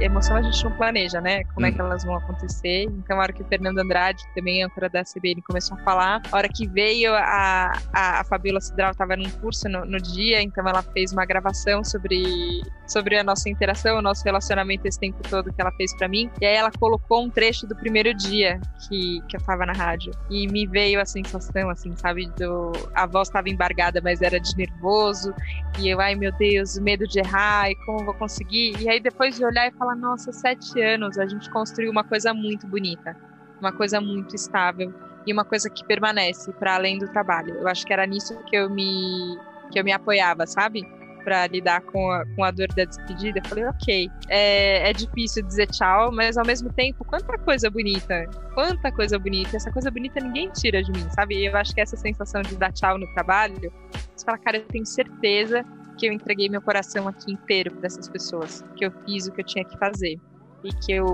[0.00, 1.44] Emoção a gente não planeja, né?
[1.54, 1.86] Como é que uhum.
[1.86, 2.84] elas vão acontecer.
[2.84, 6.36] Então, a hora que o Fernando Andrade, também âncora da CBN, começou a falar, a
[6.36, 10.66] hora que veio a, a, a Fabiola Cidral estava num curso no, no, dia, então
[10.68, 15.52] ela fez uma gravação sobre, sobre a nossa interação, o nosso relacionamento esse tempo todo
[15.52, 16.30] que ela fez para mim.
[16.40, 20.12] E aí ela colocou um trecho do primeiro dia que, que eu tava na rádio.
[20.30, 22.26] E me veio a sensação, assim, sabe?
[22.36, 25.34] Do, a voz estava embargada, mas era de nervoso.
[25.78, 28.76] E eu, ai meu Deus, medo de errar, e como vou conseguir?
[28.80, 32.02] E aí depois de olhar e falar, falar, nossa, sete anos, a gente construiu uma
[32.02, 33.16] coisa muito bonita,
[33.60, 34.92] uma coisa muito estável
[35.24, 37.54] e uma coisa que permanece para além do trabalho.
[37.54, 39.38] Eu acho que era nisso que eu me
[39.70, 40.82] que eu me apoiava, sabe?
[41.24, 43.40] Para lidar com a, com a dor da despedida.
[43.40, 48.26] Eu falei, ok, é, é difícil dizer tchau, mas ao mesmo tempo, quanta coisa bonita,
[48.54, 49.56] quanta coisa bonita.
[49.56, 51.44] Essa coisa bonita ninguém tira de mim, sabe?
[51.44, 53.72] Eu acho que essa sensação de dar tchau no trabalho,
[54.14, 55.64] você fala, cara, eu tenho certeza
[55.96, 59.40] que eu entreguei meu coração aqui inteiro para essas pessoas, que eu fiz o que
[59.40, 60.18] eu tinha que fazer
[60.64, 61.06] e que eu,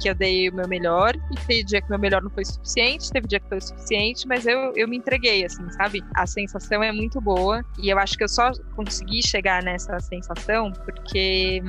[0.00, 3.10] que eu dei o meu melhor, e teve dia que meu melhor não foi suficiente,
[3.10, 6.02] teve dia que foi suficiente, mas eu, eu me entreguei, assim, sabe?
[6.14, 10.72] A sensação é muito boa, e eu acho que eu só consegui chegar nessa sensação
[10.84, 11.62] porque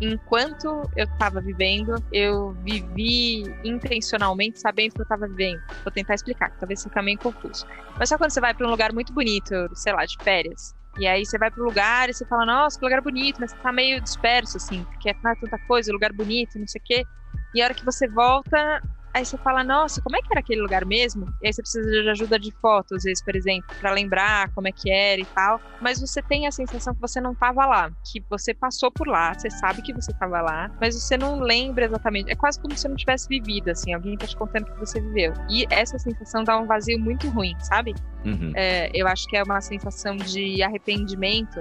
[0.00, 5.60] enquanto eu estava vivendo, eu vivi intencionalmente sabendo que eu estava vivendo.
[5.82, 7.66] Vou tentar explicar, talvez fique meio confuso.
[7.98, 11.06] Mas só quando você vai para um lugar muito bonito, sei lá, de férias, e
[11.06, 14.00] aí você vai pro lugar e você fala, nossa, que lugar bonito, mas tá meio
[14.00, 17.06] disperso, assim, porque é tanta coisa, lugar bonito, não sei o quê.
[17.54, 18.82] E a hora que você volta,
[19.14, 21.26] Aí você fala, nossa, como é que era aquele lugar mesmo?
[21.42, 24.68] E aí você precisa de ajuda de fotos, às vezes, por exemplo, para lembrar como
[24.68, 25.60] é que era e tal.
[25.80, 29.34] Mas você tem a sensação que você não estava lá, que você passou por lá,
[29.34, 32.30] você sabe que você estava lá, mas você não lembra exatamente.
[32.30, 35.00] É quase como se você não tivesse vivido, assim, alguém tá te contando que você
[35.00, 35.34] viveu.
[35.50, 37.94] E essa sensação dá um vazio muito ruim, sabe?
[38.24, 38.52] Uhum.
[38.54, 41.60] É, eu acho que é uma sensação de arrependimento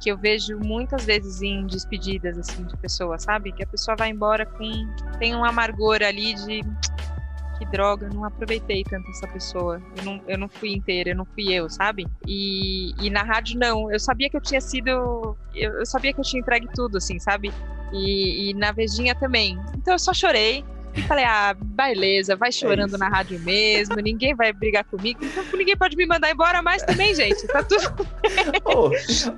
[0.00, 3.52] que eu vejo muitas vezes em despedidas assim de pessoas, sabe?
[3.52, 4.64] Que a pessoa vai embora com
[5.18, 6.62] tem um amargor ali de
[7.58, 9.82] que droga, não aproveitei tanto essa pessoa.
[9.98, 12.08] Eu não, eu não fui inteira, eu não fui eu, sabe?
[12.26, 16.20] E, e na rádio não, eu sabia que eu tinha sido, eu, eu sabia que
[16.20, 17.52] eu tinha entregue tudo, assim, sabe?
[17.92, 19.58] E, e na Vejinha também.
[19.76, 20.64] Então eu só chorei,
[21.06, 25.44] falei, ah, beleza, vai é chorando é na rádio mesmo, ninguém vai brigar comigo, então
[25.56, 27.46] ninguém pode me mandar embora mais também, gente.
[27.46, 28.06] Tá tudo.
[28.64, 28.90] oh,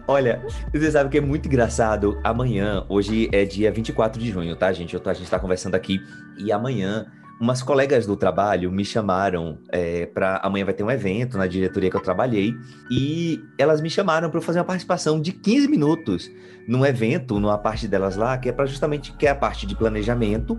[0.06, 2.20] olha, você sabe que é muito engraçado.
[2.24, 4.98] Amanhã, hoje é dia 24 de junho, tá, gente?
[4.98, 6.00] Tô, a gente tá conversando aqui.
[6.38, 7.06] E amanhã
[7.42, 11.90] umas colegas do trabalho me chamaram é, para amanhã vai ter um evento na diretoria
[11.90, 12.54] que eu trabalhei
[12.88, 16.30] e elas me chamaram para fazer uma participação de 15 minutos
[16.68, 19.74] num evento, numa parte delas lá, que é para justamente que é a parte de
[19.74, 20.56] planejamento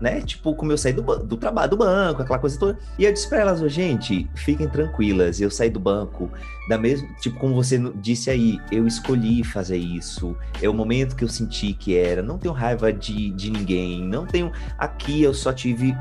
[0.00, 0.20] né?
[0.20, 2.78] Tipo, como eu saí do, do trabalho do banco, aquela coisa toda.
[2.98, 6.30] E eu disse pra elas, gente, fiquem tranquilas, eu saí do banco,
[6.68, 11.24] da mesma, tipo, como você disse aí, eu escolhi fazer isso, é o momento que
[11.24, 14.52] eu senti que era, não tenho raiva de, de ninguém, não tenho.
[14.78, 15.96] Aqui eu só tive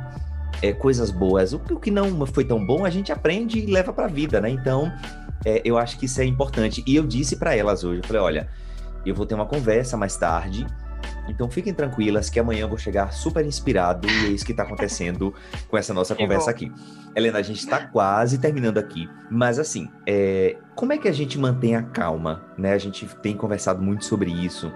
[0.61, 1.53] é, coisas boas.
[1.53, 4.49] O, o que não foi tão bom, a gente aprende e leva pra vida, né?
[4.49, 4.91] Então,
[5.45, 6.83] é, eu acho que isso é importante.
[6.85, 8.49] E eu disse para elas hoje, eu falei, olha,
[9.05, 10.65] eu vou ter uma conversa mais tarde
[11.27, 14.63] então fiquem tranquilas que amanhã eu vou chegar super inspirado e é isso que está
[14.63, 15.33] acontecendo
[15.67, 16.71] com essa nossa conversa aqui.
[17.15, 20.57] Helena, a gente está quase terminando aqui, mas assim, é...
[20.75, 22.45] como é que a gente mantém a calma?
[22.57, 22.73] Né?
[22.73, 24.71] A gente tem conversado muito sobre isso.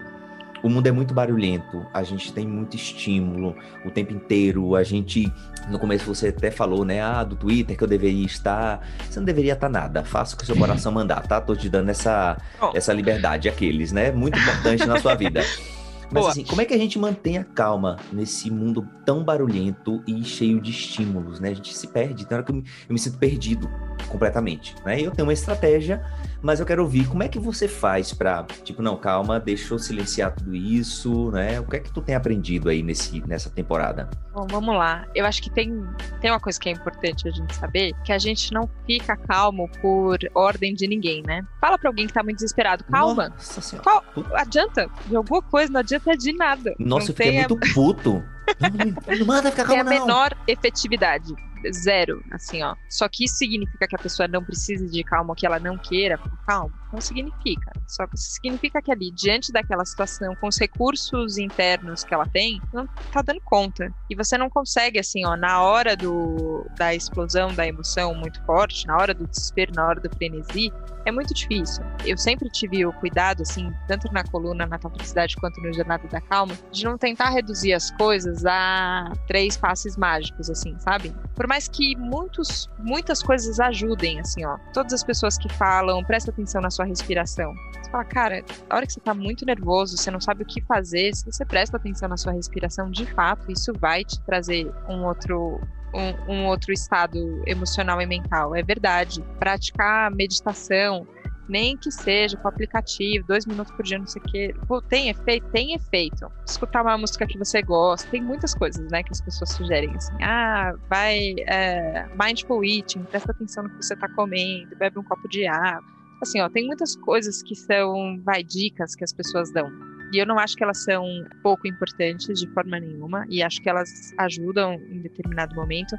[0.62, 4.76] O mundo é muito barulhento, a gente tem muito estímulo o tempo inteiro.
[4.76, 5.32] A gente,
[5.70, 7.02] no começo você até falou, né?
[7.02, 8.86] Ah, do Twitter que eu deveria estar.
[9.10, 10.04] Você não deveria estar nada.
[10.04, 11.40] Faça o que o seu coração mandar, tá?
[11.40, 12.38] Tô te dando essa,
[12.74, 14.12] essa liberdade, aqueles, né?
[14.12, 15.42] Muito importante na sua vida.
[16.12, 20.24] Mas assim, como é que a gente mantém a calma nesse mundo tão barulhento e
[20.24, 21.50] cheio de estímulos, né?
[21.50, 22.26] A gente se perde.
[22.26, 23.70] Tem hora que eu me, eu me sinto perdido
[24.08, 25.00] completamente, né?
[25.00, 26.04] Eu tenho uma estratégia,
[26.42, 29.80] mas eu quero ouvir como é que você faz para, tipo, não, calma, deixa eu
[29.80, 31.60] silenciar tudo isso, né?
[31.60, 34.10] O que é que tu tem aprendido aí nesse, nessa temporada?
[34.34, 35.06] Bom, vamos lá.
[35.14, 35.84] Eu acho que tem,
[36.22, 39.70] tem uma coisa que é importante a gente saber, que a gente não fica calmo
[39.82, 41.46] por ordem de ninguém, né?
[41.60, 43.30] Fala para alguém que tá muito desesperado, calma.
[43.30, 43.84] Nossa senhora.
[43.84, 44.90] Qual, adianta?
[45.08, 46.76] De alguma coisa, não adianta de nada.
[46.80, 48.24] Nossa, não eu fiquei muito puto.
[48.60, 51.34] não, não manda ficar calmo, Tem a menor efetividade
[51.74, 52.76] zero, assim, ó.
[52.90, 56.18] Só que isso significa que a pessoa não precisa de calma, que ela não queira
[56.48, 56.74] calma.
[56.92, 57.72] Não significa.
[57.88, 62.62] Só que significa que ali, diante daquela situação, com os recursos internos que ela tem,
[62.74, 63.94] não tá dando conta.
[64.10, 68.88] E você não consegue, assim, ó, na hora do, da explosão da emoção muito forte,
[68.88, 70.72] na hora do desespero, na hora do frenesi,
[71.06, 71.84] é muito difícil.
[72.06, 76.22] Eu sempre tive o cuidado, assim, tanto na coluna, na felicidade, quanto no Jornada da
[76.22, 81.14] Calma, de não tentar reduzir as coisas a três passes mágicos, assim, sabe?
[81.36, 84.58] Por mais que muitos, muitas coisas ajudem, assim, ó.
[84.74, 87.54] Todas as pessoas que falam, presta atenção na sua respiração.
[87.82, 90.62] Você fala, cara, a hora que você tá muito nervoso, você não sabe o que
[90.62, 95.06] fazer, se você presta atenção na sua respiração, de fato, isso vai te trazer um
[95.06, 95.60] outro
[95.94, 97.18] um, um, outro estado
[97.48, 98.56] emocional e mental.
[98.56, 99.24] É verdade.
[99.40, 101.08] Praticar meditação,
[101.48, 104.56] nem que seja com aplicativo, dois minutos por dia, não sei o quê.
[104.68, 105.48] Pô, tem efeito?
[105.50, 106.32] Tem efeito.
[106.46, 110.14] Escutar uma música que você gosta, tem muitas coisas, né, que as pessoas sugerem, assim,
[110.22, 115.28] ah, vai, é, mindful eating, presta atenção no que você está comendo, bebe um copo
[115.28, 115.99] de água.
[116.22, 119.72] Assim, ó, tem muitas coisas que são, vai, dicas que as pessoas dão.
[120.12, 121.06] E eu não acho que elas são
[121.44, 125.96] pouco importantes de forma nenhuma, e acho que elas ajudam em determinado momento,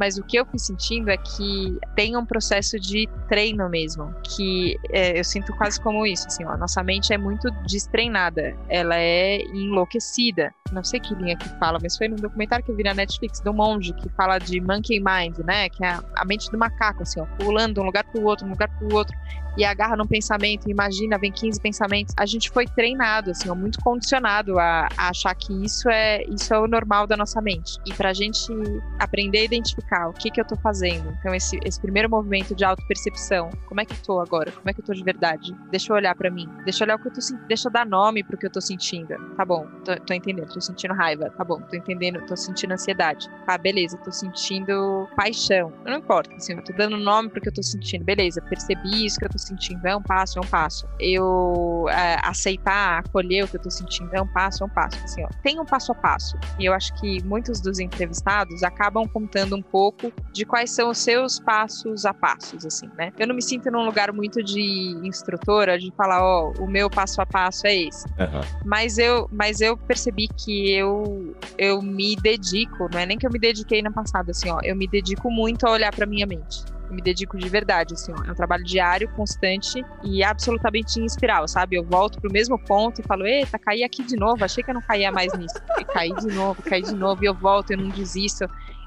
[0.00, 4.74] mas o que eu fui sentindo é que tem um processo de treino mesmo, que
[4.90, 9.42] é, eu sinto quase como isso, assim, ó, nossa mente é muito destreinada, ela é
[9.42, 10.54] enlouquecida.
[10.72, 13.40] Não sei que linha que fala, mas foi num documentário que eu vi na Netflix
[13.40, 17.20] do monge que fala de monkey mind, né, que é a, mente do macaco, assim,
[17.20, 19.14] ó, pulando de um lugar para o outro, de um lugar para o outro,
[19.60, 22.14] e agarra num pensamento, imagina, vem 15 pensamentos.
[22.18, 26.58] A gente foi treinado, assim, muito condicionado a, a achar que isso é isso é
[26.58, 27.78] o normal da nossa mente.
[27.86, 28.50] E para a gente
[28.98, 31.14] aprender a identificar o que que eu tô fazendo.
[31.18, 34.50] Então, esse, esse primeiro movimento de autopercepção, como é que eu tô agora?
[34.50, 35.54] Como é que eu tô de verdade?
[35.70, 36.48] Deixa eu olhar para mim.
[36.64, 37.46] Deixa eu olhar o que eu tô sentindo.
[37.46, 39.14] Deixa eu dar nome pro que eu tô sentindo.
[39.36, 40.50] Tá bom, tô, tô, entendendo.
[40.54, 41.28] Tô sentindo raiva.
[41.36, 42.24] Tá bom, tô entendendo.
[42.24, 43.28] Tô sentindo ansiedade.
[43.44, 43.98] Tá, beleza.
[43.98, 45.70] Tô sentindo paixão.
[45.84, 48.06] Não importa, assim, eu tô dando nome pro que eu tô sentindo.
[48.06, 49.49] Beleza, percebi isso que eu tô sentindo.
[49.84, 50.86] É um passo, é um passo.
[50.98, 54.10] Eu é, aceitar, acolher o que eu tô sentindo.
[54.14, 55.02] É um passo, é um passo.
[55.04, 56.38] Assim, ó, tem um passo a passo.
[56.58, 60.90] E eu acho que muitos dos entrevistados acabam contando um pouco pouco de quais são
[60.90, 63.12] os seus passos a passos, assim, né?
[63.18, 64.60] Eu não me sinto num lugar muito de
[65.02, 68.06] instrutora, de falar, ó, oh, o meu passo a passo é esse.
[68.08, 68.40] Uhum.
[68.64, 73.30] Mas eu, mas eu percebi que eu, eu me dedico, não é nem que eu
[73.30, 76.64] me dediquei no passado, assim, ó, eu me dedico muito a olhar para minha mente.
[76.90, 78.12] Eu me dedico de verdade, assim.
[78.26, 81.76] É um trabalho diário, constante e absolutamente em espiral, sabe?
[81.76, 84.74] Eu volto pro mesmo ponto e falo, eita, caí aqui de novo, achei que eu
[84.74, 85.54] não caía mais nisso.
[85.78, 88.44] E caí de novo, caí de novo, e eu volto, eu não desisto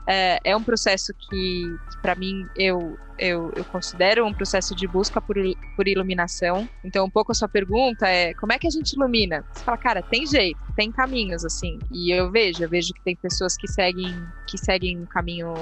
[0.08, 4.88] é, é um processo que, que para mim, eu, eu, eu, considero um processo de
[4.88, 5.36] busca por,
[5.76, 6.68] por iluminação.
[6.84, 9.46] Então, um pouco a sua pergunta é como é que a gente ilumina?
[9.54, 11.80] Você fala, cara, tem jeito, tem caminhos, assim.
[11.92, 14.14] E eu vejo, eu vejo que tem pessoas que seguem,
[14.48, 15.54] que seguem um caminho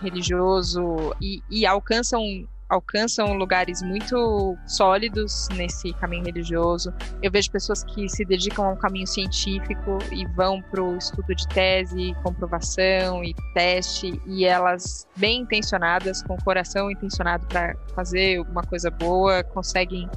[0.00, 2.22] religioso e, e alcançam
[2.68, 6.92] alcançam lugares muito sólidos nesse caminho religioso.
[7.22, 11.34] Eu vejo pessoas que se dedicam a um caminho científico e vão para o estudo
[11.34, 18.40] de tese, comprovação e teste, e elas, bem intencionadas, com o coração intencionado para fazer
[18.40, 20.08] uma coisa boa, conseguem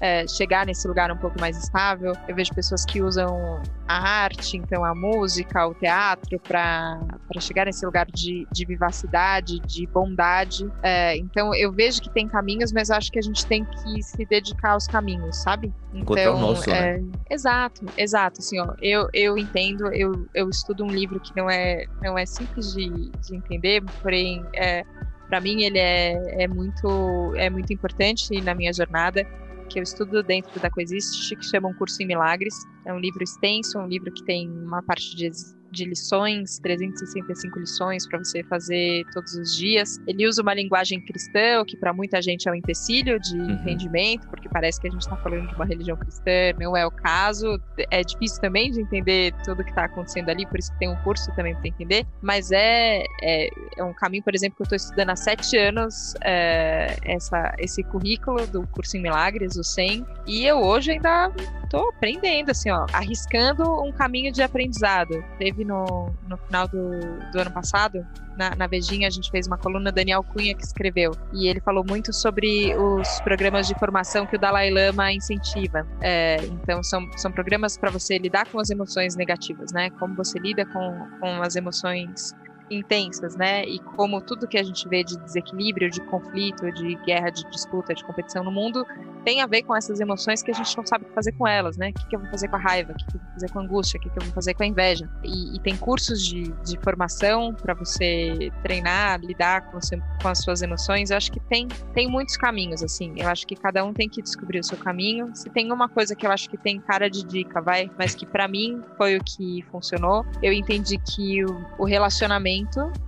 [0.00, 2.12] é, chegar nesse lugar um pouco mais estável.
[2.28, 7.00] Eu vejo pessoas que usam a arte, então a música, o teatro, para
[7.40, 10.70] chegar nesse lugar de, de vivacidade, de bondade.
[10.82, 14.24] É, então eu vejo que tem caminhos, mas acho que a gente tem que se
[14.24, 15.72] dedicar aos caminhos, sabe?
[15.92, 17.04] Então, o nosso, é, né?
[17.30, 18.40] Exato, exato.
[18.40, 22.26] Assim, ó, eu, eu entendo, eu, eu estudo um livro que não é, não é
[22.26, 24.84] simples de, de entender, porém é,
[25.28, 29.26] para mim ele é, é, muito, é muito importante na minha jornada
[29.66, 32.54] que eu estudo dentro da Coexiste, que chama Um Curso em Milagres.
[32.84, 35.30] É um livro extenso, um livro que tem uma parte de,
[35.76, 40.00] de lições, 365 lições para você fazer todos os dias.
[40.06, 43.50] Ele usa uma linguagem cristã, o que para muita gente é um empecilho de uhum.
[43.50, 46.90] entendimento, porque parece que a gente está falando de uma religião cristã, não é o
[46.90, 47.60] caso.
[47.90, 50.96] É difícil também de entender tudo que está acontecendo ali, por isso que tem um
[50.96, 52.06] curso também para entender.
[52.22, 56.14] Mas é, é, é, um caminho, por exemplo, que eu estou estudando há sete anos,
[56.24, 61.30] é, essa, esse currículo do curso em Milagres, o 100, e eu hoje ainda
[61.64, 65.22] estou aprendendo, assim, ó, arriscando um caminho de aprendizado.
[65.38, 66.90] Teve no, no final do,
[67.32, 68.06] do ano passado,
[68.36, 71.84] na, na Vejinha, a gente fez uma coluna, Daniel Cunha que escreveu, e ele falou
[71.86, 75.86] muito sobre os programas de formação que o Dalai Lama incentiva.
[76.00, 79.90] É, então, são, são programas para você lidar com as emoções negativas, né?
[79.90, 82.34] Como você lida com, com as emoções
[82.70, 83.64] intensas, né?
[83.64, 87.94] E como tudo que a gente vê de desequilíbrio, de conflito, de guerra, de disputa,
[87.94, 88.84] de competição no mundo
[89.26, 91.48] tem a ver com essas emoções que a gente não sabe o que fazer com
[91.48, 91.90] elas, né?
[91.90, 93.58] O que, eu vou fazer com a raiva, o que, que eu vou fazer com
[93.58, 95.10] a angústia, o que, que eu vou fazer com a inveja.
[95.24, 100.38] E, e tem cursos de, de formação para você treinar, lidar com, você, com, as
[100.38, 101.10] suas emoções.
[101.10, 103.14] Eu acho que tem, tem muitos caminhos, assim.
[103.16, 105.34] Eu acho que cada um tem que descobrir o seu caminho.
[105.34, 108.24] Se tem uma coisa que eu acho que tem cara de dica, vai, mas que
[108.24, 112.55] para mim foi o que funcionou, eu entendi que o, o relacionamento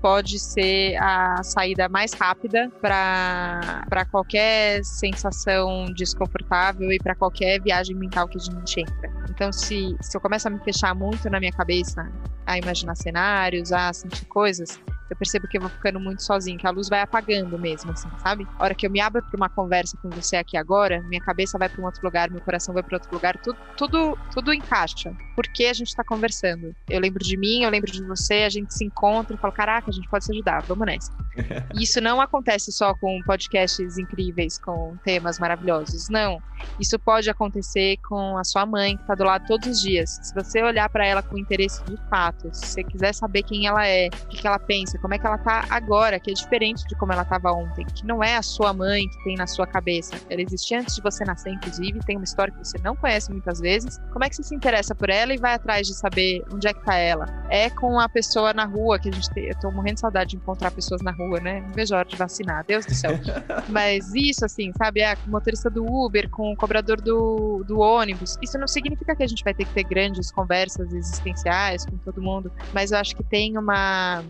[0.01, 7.95] pode ser a saída mais rápida para qualquer sensação de desconfortável e para qualquer viagem
[7.95, 9.11] mental que a gente entra.
[9.31, 12.11] Então, se, se eu começo a me fechar muito na minha cabeça,
[12.47, 14.81] a imaginar cenários, a sentir coisas,
[15.11, 18.09] eu percebo que eu vou ficando muito sozinho, que a luz vai apagando mesmo, assim,
[18.23, 18.47] sabe?
[18.59, 21.59] A hora que eu me abro para uma conversa com você aqui agora, minha cabeça
[21.59, 25.13] vai para um outro lugar, meu coração vai para outro lugar, tudo, tudo, tudo encaixa.
[25.35, 26.75] Porque a gente está conversando.
[26.89, 29.91] Eu lembro de mim, eu lembro de você, a gente se encontra e fala: caraca,
[29.91, 31.13] a gente pode se ajudar, vamos nessa.
[31.75, 36.09] E isso não acontece só com podcasts incríveis, com temas maravilhosos.
[36.09, 36.41] Não.
[36.81, 40.19] Isso pode acontecer com a sua mãe, que está do lado todos os dias.
[40.23, 43.87] Se você olhar para ela com interesse de fato, se você quiser saber quem ela
[43.87, 46.87] é, o que, que ela pensa, como é que ela tá agora, que é diferente
[46.87, 49.67] de como ela estava ontem, que não é a sua mãe que tem na sua
[49.67, 50.17] cabeça.
[50.29, 53.61] Ela existia antes de você nascer, inclusive, tem uma história que você não conhece muitas
[53.61, 53.99] vezes.
[54.13, 56.73] Como é que você se interessa por ela e vai atrás de saber onde é
[56.73, 57.27] que tá ela?
[57.49, 59.47] É com a pessoa na rua que a gente tem.
[59.47, 61.61] Eu tô morrendo de saudade de encontrar pessoas na rua, né?
[61.61, 63.13] Não vejo a hora de vacinar, Deus do céu.
[63.69, 65.01] Mas isso, assim, sabe?
[65.01, 68.37] É com o motorista do Uber, com o cobrador do, do ônibus.
[68.43, 72.21] Isso não significa que a gente vai ter que ter grandes conversas existenciais com todo
[72.21, 74.23] mundo, mas eu acho que tem uma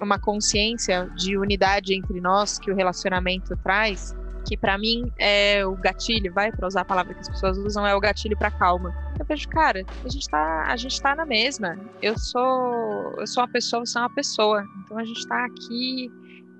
[0.00, 4.14] uma consciência de unidade entre nós que o relacionamento traz,
[4.46, 7.86] que para mim é o gatilho, vai para usar a palavra que as pessoas usam,
[7.86, 8.94] é o gatilho para calma.
[9.18, 11.78] Eu vejo, cara, a gente tá, a gente tá na mesma.
[12.00, 14.64] Eu sou, eu sou uma pessoa, você é uma pessoa.
[14.84, 16.10] Então a gente tá aqui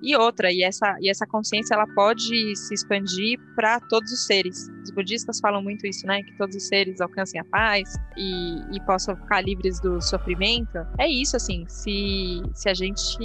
[0.01, 4.69] e outra, e essa, e essa consciência ela pode se expandir para todos os seres.
[4.83, 6.21] Os budistas falam muito isso, né?
[6.23, 10.77] Que todos os seres alcancem a paz e, e possam ficar livres do sofrimento.
[10.99, 11.65] É isso, assim.
[11.67, 13.17] Se, se a gente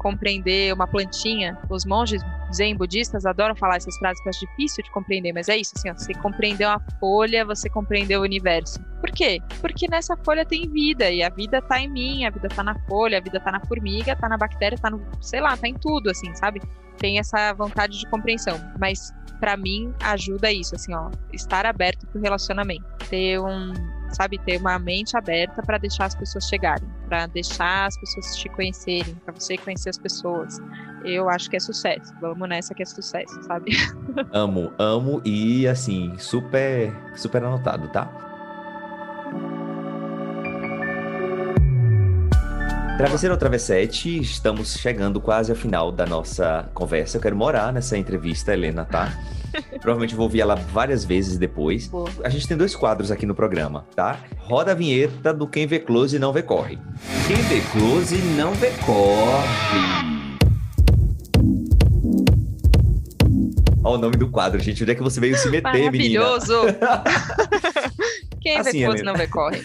[0.00, 2.22] compreender uma plantinha, os monges
[2.54, 5.90] zen budistas adoram falar essas frases que acho difícil de compreender, mas é isso, assim,
[5.90, 8.80] ó, você compreendeu a folha, você compreendeu o universo.
[9.00, 9.40] Por quê?
[9.60, 12.78] Porque nessa folha tem vida, e a vida tá em mim, a vida tá na
[12.86, 15.74] folha, a vida tá na formiga, tá na bactéria, tá no, sei lá, tá em
[15.74, 16.60] tudo, assim, sabe?
[16.98, 22.20] Tem essa vontade de compreensão, mas para mim ajuda isso, assim, ó, estar aberto pro
[22.20, 23.72] relacionamento, ter um,
[24.12, 28.48] sabe, ter uma mente aberta para deixar as pessoas chegarem, para deixar as pessoas te
[28.48, 30.58] conhecerem, para você conhecer as pessoas.
[31.04, 32.12] Eu acho que é sucesso.
[32.20, 33.72] Vamos nessa que é sucesso, sabe?
[34.32, 38.25] Amo, amo e assim, super, super anotado, tá?
[42.96, 47.18] Travesseiro ou Travessete, estamos chegando quase ao final da nossa conversa.
[47.18, 49.12] Eu quero morar nessa entrevista, Helena, tá?
[49.82, 51.88] Provavelmente vou ouvir ela várias vezes depois.
[51.88, 52.08] Boa.
[52.24, 54.20] A gente tem dois quadros aqui no programa, tá?
[54.38, 56.78] Roda a vinheta do Quem Vê Close Não Vê Corre.
[57.26, 60.06] Quem Vê Close Não Vê Corre.
[63.84, 64.82] Olha o nome do quadro, gente.
[64.82, 66.60] Onde é que você veio se meter, Maravilhoso.
[66.60, 67.04] menina?
[68.40, 69.60] Quem assim, vê close não vê corre.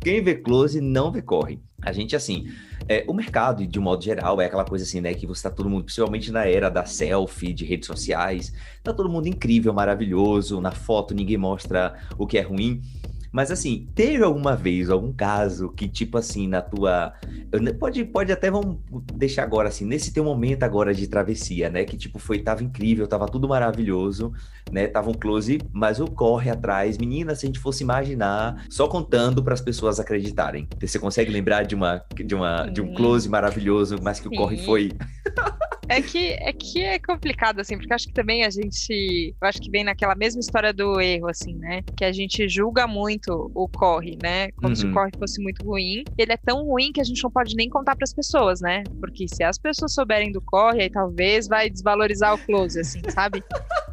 [0.00, 1.60] Quem vê close não vê corre.
[1.82, 2.46] A gente, assim,
[2.90, 5.14] é, o mercado, de um modo geral, é aquela coisa assim, né?
[5.14, 9.08] Que você tá todo mundo, principalmente na era da selfie, de redes sociais, tá todo
[9.08, 10.60] mundo incrível, maravilhoso.
[10.60, 12.82] Na foto ninguém mostra o que é ruim.
[13.32, 17.12] Mas assim, teve alguma vez, algum caso que, tipo assim, na tua.
[17.78, 18.78] Pode, pode até vamos
[19.14, 21.84] deixar agora assim, nesse teu momento agora de travessia, né?
[21.84, 24.32] Que tipo, foi, tava incrível, tava tudo maravilhoso,
[24.70, 24.86] né?
[24.86, 29.42] Tava um close, mas o corre atrás, menina, se a gente fosse imaginar, só contando
[29.42, 30.68] para as pessoas acreditarem.
[30.80, 34.34] Você consegue lembrar de uma de uma de um close maravilhoso, mas que Sim.
[34.34, 34.90] o corre foi
[35.90, 39.34] É que, é que é complicado, assim, porque acho que também a gente.
[39.42, 41.82] Eu acho que vem naquela mesma história do erro, assim, né?
[41.96, 44.50] Que a gente julga muito o corre, né?
[44.52, 44.74] Como uhum.
[44.74, 44.94] se o uhum.
[44.94, 46.04] corre fosse muito ruim.
[46.16, 48.84] Ele é tão ruim que a gente não pode nem contar para as pessoas, né?
[48.98, 53.42] Porque se as pessoas souberem do corre, aí talvez vai desvalorizar o close, assim, sabe?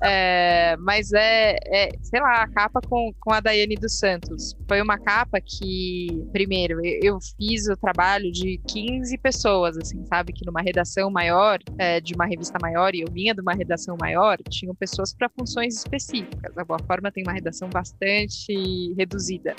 [0.02, 4.56] É, mas é, é, sei lá, a capa com, com a Daiane dos Santos.
[4.68, 10.34] Foi uma capa que, primeiro, eu, eu fiz o trabalho de 15 pessoas, assim, sabe?
[10.34, 13.98] Que numa redação maior, é, de uma revista maior, e eu vinha de uma redação
[14.00, 16.58] maior, tinham pessoas para funções específicas.
[16.58, 19.17] A Boa Forma tem uma redação bastante reduzida.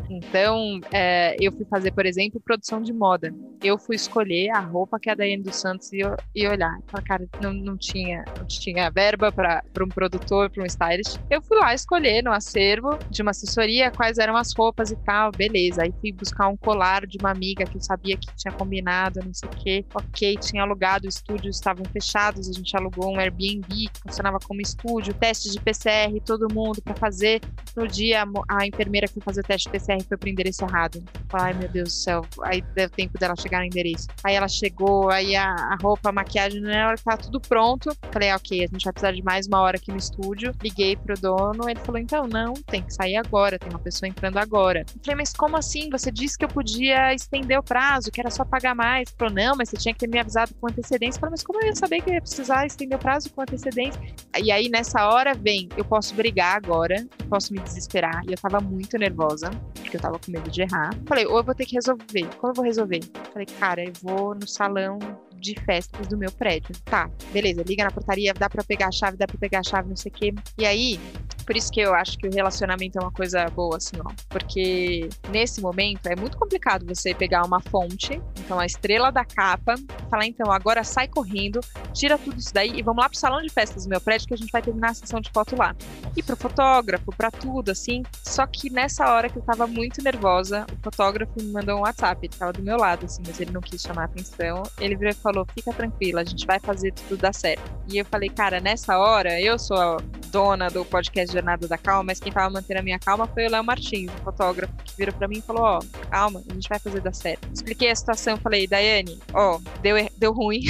[0.09, 3.35] Então, é, eu fui fazer, por exemplo, produção de moda.
[3.63, 6.79] Eu fui escolher a roupa que a Daiane dos Santos ia olhar.
[6.87, 11.19] Falar, cara, não, não, tinha, não tinha verba para um produtor, para um stylist.
[11.31, 15.31] Eu fui lá escolher no acervo de uma assessoria quais eram as roupas e tal,
[15.33, 15.83] beleza.
[15.83, 19.35] Aí fui buscar um colar de uma amiga que eu sabia que tinha combinado, não
[19.35, 19.85] sei o quê.
[19.95, 24.61] Ok, tinha alugado, os estúdios estavam fechados, a gente alugou um Airbnb que funcionava como
[24.61, 27.41] estúdio, teste de PCR, todo mundo para fazer.
[27.77, 31.03] No dia, a enfermeira foi fazer teste PCR foi pro endereço errado.
[31.33, 32.27] Ai, meu Deus do céu.
[32.43, 34.07] Aí deu tempo dela chegar no endereço.
[34.23, 37.91] Aí ela chegou, aí a, a roupa, a maquiagem, na hora que tava tudo pronto.
[38.13, 40.53] Falei, ok, a gente vai precisar de mais uma hora aqui no estúdio.
[40.63, 44.39] Liguei pro dono, ele falou, então, não, tem que sair agora, tem uma pessoa entrando
[44.39, 44.81] agora.
[44.81, 45.89] Eu falei, mas como assim?
[45.91, 49.09] Você disse que eu podia estender o prazo, que era só pagar mais.
[49.09, 51.19] Ele falou, não, mas você tinha que ter me avisado com antecedência.
[51.19, 53.41] Eu falei, mas como eu ia saber que eu ia precisar estender o prazo com
[53.41, 54.01] antecedência?
[54.43, 58.23] E aí, nessa hora, vem, eu posso brigar agora, posso me desesperar.
[58.27, 59.38] E eu tava muito nervosa,
[59.75, 60.91] porque eu tava com medo de errar.
[61.07, 62.29] Falei, ou eu vou ter que resolver.
[62.39, 63.01] Como eu vou resolver?
[63.33, 64.99] Falei, cara, eu vou no salão
[65.39, 66.75] de festas do meu prédio.
[66.85, 69.89] Tá, beleza, liga na portaria, dá para pegar a chave, dá para pegar a chave,
[69.89, 70.35] não sei o quê.
[70.57, 71.01] E aí,
[71.49, 74.13] por isso que eu acho que o relacionamento é uma coisa boa, assim, ó.
[74.29, 79.75] Porque nesse momento é muito complicado você pegar uma fonte, então a estrela da capa,
[80.11, 81.61] falar, então, agora sai correndo,
[81.95, 84.35] tira tudo isso daí e vamos lá pro salão de festas do meu prédio que
[84.35, 85.75] a gente vai terminar a sessão de foto lá.
[86.17, 88.03] E pro fotógrafo, pra tudo, assim.
[88.23, 92.27] Só que nessa hora que eu tava muito nervosa, o fotógrafo me mandou um WhatsApp,
[92.27, 94.63] ele tava do meu lado, assim, mas ele não quis chamar atenção.
[94.79, 97.63] Ele virou e falou: fica tranquila, a gente vai fazer tudo dar certo.
[97.91, 99.97] E eu falei, cara, nessa hora, eu sou a
[100.31, 103.51] dona do podcast Jornada da Calma, mas quem tava mantendo a minha calma foi o
[103.51, 105.81] Léo Martins, o fotógrafo, que virou pra mim e falou: Ó,
[106.11, 107.49] calma, a gente vai fazer dar certo.
[107.53, 110.61] Expliquei a situação, falei: Daiane, ó, deu, deu ruim.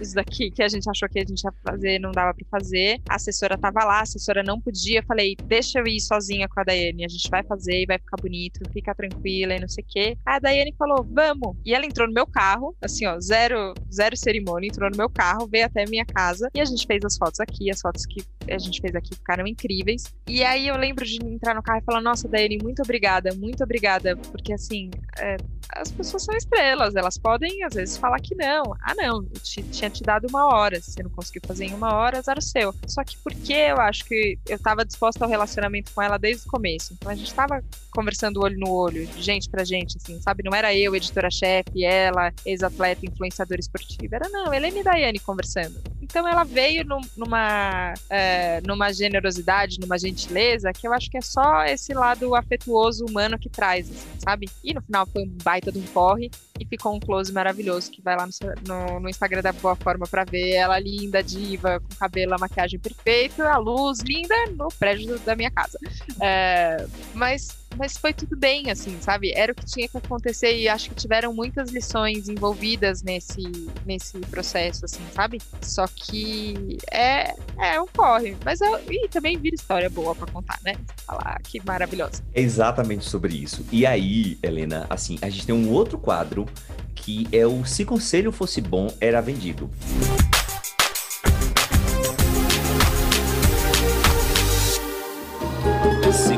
[0.00, 3.00] Isso daqui que a gente achou que a gente ia fazer, não dava pra fazer.
[3.08, 5.02] A assessora tava lá, a assessora não podia.
[5.02, 8.16] Falei: deixa eu ir sozinha com a Daiane, a gente vai fazer e vai ficar
[8.20, 10.16] bonito, fica tranquila e não sei o quê.
[10.26, 11.56] Aí a Daiane falou: vamos.
[11.64, 15.46] E ela entrou no meu carro, assim, ó, zero, zero cerimônia, entrou no meu carro,
[15.46, 18.22] veio até a minha casa e a gente fez as fotos aqui, as fotos que
[18.50, 20.04] a gente fez aqui ficaram incríveis.
[20.28, 23.62] E aí eu lembro de entrar no carro e falar: Nossa, Daiane, muito obrigada, muito
[23.62, 25.36] obrigada, porque assim, é,
[25.74, 28.73] as pessoas são estrelas, elas podem às vezes falar que não.
[28.82, 31.74] Ah, não, eu te, tinha te dado uma hora, se você não conseguiu fazer em
[31.74, 32.74] uma hora, azar o seu.
[32.86, 36.50] Só que porque eu acho que eu tava disposta ao relacionamento com ela desde o
[36.50, 36.94] começo.
[36.94, 40.42] Então a gente tava conversando olho no olho, gente pra gente, assim, sabe?
[40.44, 44.16] Não era eu, editora-chefe, ela, ex-atleta, influenciadora esportiva.
[44.16, 45.80] Era não, Helene e Daiane conversando.
[46.02, 46.84] Então ela veio
[47.16, 53.04] numa, é, numa generosidade, numa gentileza, que eu acho que é só esse lado afetuoso
[53.04, 54.48] humano que traz, assim, sabe?
[54.62, 58.02] E no final foi um baita de um corre e ficou um close maravilhoso que
[58.02, 58.32] vai lá no,
[58.66, 62.78] no, no Instagram da Boa Forma para ver ela linda, diva, com cabelo, a maquiagem
[62.78, 65.78] perfeita, a luz linda no prédio da minha casa.
[66.20, 69.32] É, mas mas foi tudo bem, assim, sabe?
[69.34, 73.42] Era o que tinha que acontecer e acho que tiveram muitas lições envolvidas nesse,
[73.84, 75.40] nesse processo, assim, sabe?
[75.60, 78.36] Só que é, é um corre.
[78.44, 80.74] Mas eu, e também vira história boa para contar, né?
[81.06, 82.22] Falar que maravilhosa.
[82.32, 83.64] É exatamente sobre isso.
[83.70, 86.46] E aí, Helena, assim, a gente tem um outro quadro
[86.94, 89.70] que é o Se Conselho Fosse Bom, Era Vendido.
[89.80, 90.43] Se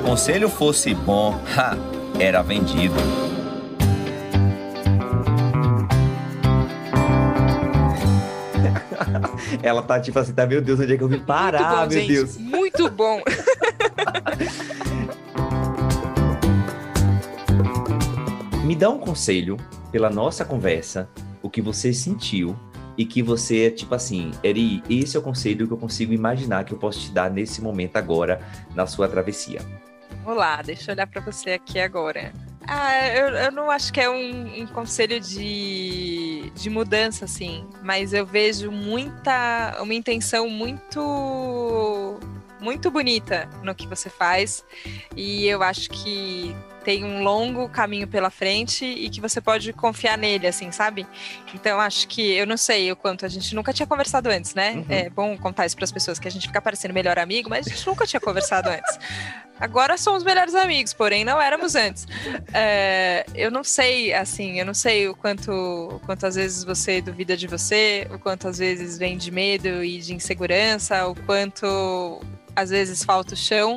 [0.07, 1.77] conselho fosse bom, ha,
[2.21, 2.95] era vendido.
[9.61, 11.91] Ela tá tipo assim, tá, meu Deus, onde é que eu vim parar, bom, meu
[11.91, 12.37] gente, Deus?
[12.37, 13.21] Muito bom.
[18.63, 19.57] Me dá um conselho
[19.91, 21.09] pela nossa conversa,
[21.43, 22.57] o que você sentiu
[22.97, 26.73] e que você, tipo assim, Eri, esse é o conselho que eu consigo imaginar que
[26.73, 28.41] eu posso te dar nesse momento agora,
[28.73, 29.61] na sua travessia.
[30.27, 32.33] Vamos lá, deixa eu olhar para você aqui agora.
[32.67, 38.13] Ah, eu, eu não acho que é um, um, conselho de, de mudança, assim, mas
[38.13, 42.19] eu vejo muita, uma intenção muito
[42.61, 44.65] muito bonita no que você faz.
[45.15, 46.57] E eu acho que
[46.87, 51.05] tem um longo caminho pela frente e que você pode confiar nele, assim, sabe?
[51.53, 54.75] Então, acho que eu não sei o quanto a gente nunca tinha conversado antes, né?
[54.75, 54.85] Uhum.
[54.89, 57.67] É bom contar isso para as pessoas que a gente fica parecendo melhor amigo, mas
[57.67, 59.01] a gente nunca tinha conversado antes.
[59.59, 62.07] Agora somos melhores amigos, porém não éramos antes.
[62.55, 67.03] É, eu não sei, assim, eu não sei o quanto, o quanto às vezes você
[67.03, 72.23] duvida de você, o quanto às vezes vem de medo e de insegurança, o quanto
[72.55, 73.77] às vezes falta o chão.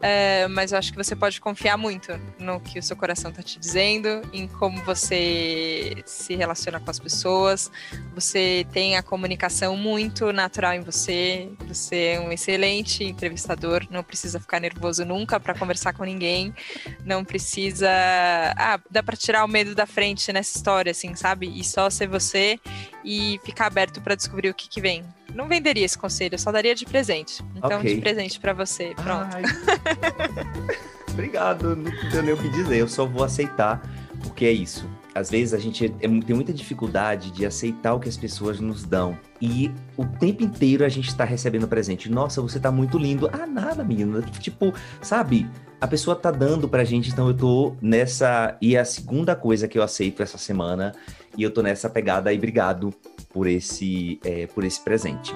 [0.00, 3.42] É, mas eu acho que você pode confiar muito no que o seu coração está
[3.42, 7.70] te dizendo, em como você se relaciona com as pessoas.
[8.14, 11.48] Você tem a comunicação muito natural em você.
[11.66, 13.86] Você é um excelente entrevistador.
[13.90, 16.54] Não precisa ficar nervoso nunca para conversar com ninguém.
[17.04, 17.90] Não precisa.
[18.56, 21.48] Ah, dá para tirar o medo da frente nessa história, assim, sabe?
[21.58, 22.60] E só ser você
[23.06, 25.04] e ficar aberto para descobrir o que, que vem.
[25.32, 27.42] Não venderia esse conselho, eu só daria de presente.
[27.54, 27.94] Então, okay.
[27.94, 28.94] de presente para você.
[28.96, 29.36] Pronto.
[31.12, 33.80] Obrigado, não tenho nem o que dizer, eu só vou aceitar,
[34.22, 34.86] porque é isso.
[35.14, 38.84] Às vezes a gente é, tem muita dificuldade de aceitar o que as pessoas nos
[38.84, 39.18] dão.
[39.40, 42.10] E o tempo inteiro a gente está recebendo presente.
[42.10, 43.30] Nossa, você tá muito lindo.
[43.32, 44.20] Ah, nada, menina.
[44.20, 45.48] Tipo, sabe?
[45.80, 48.58] A pessoa tá dando pra gente, então eu tô nessa.
[48.60, 50.94] E a segunda coisa que eu aceito essa semana
[51.36, 52.36] e eu tô nessa pegada aí.
[52.36, 52.92] Obrigado
[53.30, 55.34] por esse, é, por esse presente.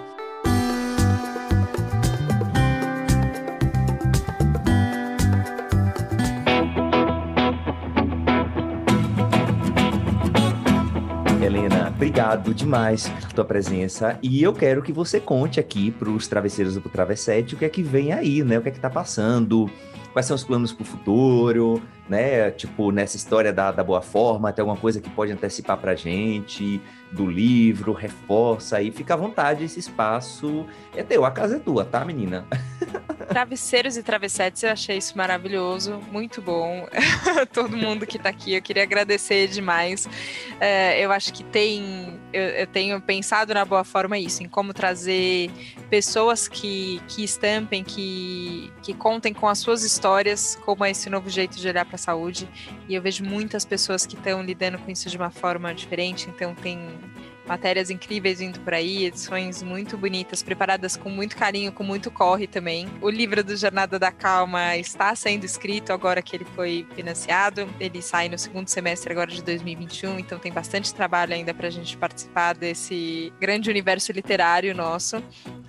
[11.42, 16.28] Helena, obrigado demais pela tua presença e eu quero que você conte aqui para os
[16.28, 18.58] travesseiros do Travessete o que é que vem aí, né?
[18.58, 19.68] O que é que tá passando,
[20.12, 22.50] quais são os planos para o futuro, né?
[22.50, 26.80] Tipo, nessa história da, da boa forma, tem alguma coisa que pode antecipar para gente,
[27.12, 31.84] do livro, reforça aí, fica à vontade, esse espaço é teu, a casa é tua,
[31.84, 32.46] tá, menina?
[33.30, 36.88] Travesseiros e travessetes, eu achei isso maravilhoso, muito bom.
[37.54, 40.08] Todo mundo que tá aqui, eu queria agradecer demais.
[40.58, 44.74] É, eu acho que tem, eu, eu, tenho pensado na boa forma isso, em como
[44.74, 45.48] trazer
[45.88, 51.30] pessoas que, que estampem, que, que contem com as suas histórias, como é esse novo
[51.30, 52.48] jeito de olhar para a saúde.
[52.88, 56.52] E eu vejo muitas pessoas que estão lidando com isso de uma forma diferente, então
[56.52, 56.80] tem
[57.50, 62.46] matérias incríveis indo por aí, edições muito bonitas, preparadas com muito carinho, com muito corre
[62.46, 62.88] também.
[63.02, 67.68] O livro do Jornada da Calma está sendo escrito agora que ele foi financiado.
[67.80, 71.70] Ele sai no segundo semestre agora de 2021, então tem bastante trabalho ainda para a
[71.70, 75.20] gente participar desse grande universo literário nosso,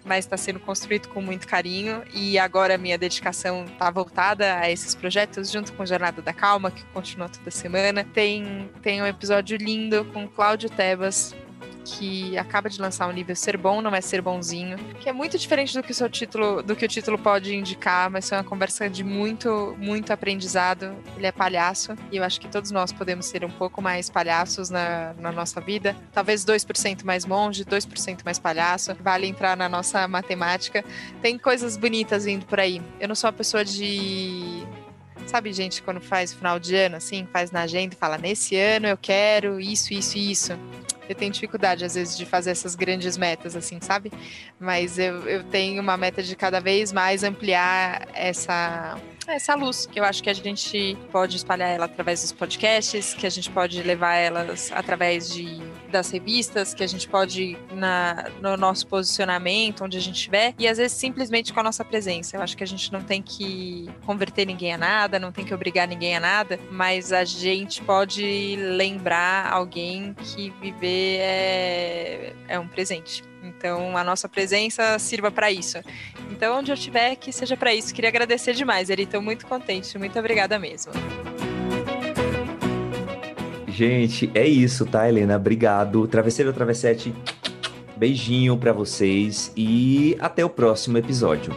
[0.06, 4.94] mas está sendo construído com muito carinho e agora minha dedicação está voltada a esses
[4.94, 8.03] projetos junto com Jornada da Calma, que continua toda semana.
[8.03, 11.36] Tem, tem um episódio lindo com Cláudio Tebas,
[11.84, 15.38] que acaba de lançar um livro Ser Bom Não É Ser Bonzinho, que é muito
[15.38, 18.44] diferente do que o seu título, do que o título pode indicar, mas é uma
[18.44, 20.95] conversa de muito, muito aprendizado.
[21.18, 24.70] Ele é palhaço, e eu acho que todos nós podemos ser um pouco mais palhaços
[24.70, 25.95] na, na nossa vida.
[26.12, 28.95] Talvez 2% mais monge, 2% mais palhaço.
[28.99, 30.84] Vale entrar na nossa matemática.
[31.22, 32.82] Tem coisas bonitas vindo por aí.
[32.99, 34.66] Eu não sou uma pessoa de
[35.28, 38.88] Sabe, gente, quando faz final de ano, assim, faz na agenda e fala: nesse ano
[38.88, 40.60] eu quero isso, isso isso
[41.11, 44.11] eu tenho dificuldade, às vezes, de fazer essas grandes metas, assim, sabe?
[44.59, 48.97] Mas eu, eu tenho uma meta de cada vez mais ampliar essa,
[49.34, 53.26] essa luz, que eu acho que a gente pode espalhar ela através dos podcasts, que
[53.26, 58.56] a gente pode levar elas através de das revistas, que a gente pode na, no
[58.56, 62.38] nosso posicionamento, onde a gente estiver, e às vezes simplesmente com a nossa presença.
[62.38, 65.53] Eu acho que a gente não tem que converter ninguém a nada, não tem que
[65.53, 72.68] obrigar ninguém a nada, mas a gente pode lembrar alguém que viver é, é um
[72.68, 73.31] presente.
[73.61, 75.77] Então, a nossa presença sirva para isso.
[76.31, 77.93] Então, onde eu estiver, que seja para isso.
[77.93, 79.03] Queria agradecer demais, Eri.
[79.03, 79.95] Estou muito contente.
[79.99, 80.91] Muito obrigada mesmo.
[83.67, 85.35] Gente, é isso, tá, Helena?
[85.35, 86.07] Obrigado.
[86.07, 87.13] Travesseiro Travessete,
[87.95, 91.53] beijinho para vocês e até o próximo episódio.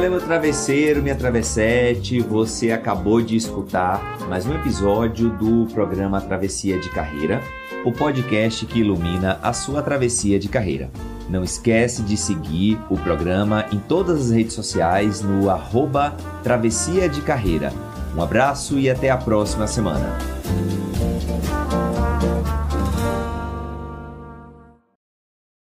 [0.00, 2.20] Valeu, meu travesseiro, minha travessete.
[2.20, 7.42] Você acabou de escutar mais um episódio do programa Travessia de Carreira,
[7.84, 10.90] o podcast que ilumina a sua travessia de carreira.
[11.28, 17.20] Não esquece de seguir o programa em todas as redes sociais no arroba Travessia de
[17.20, 17.70] Carreira.
[18.16, 20.16] Um abraço e até a próxima semana.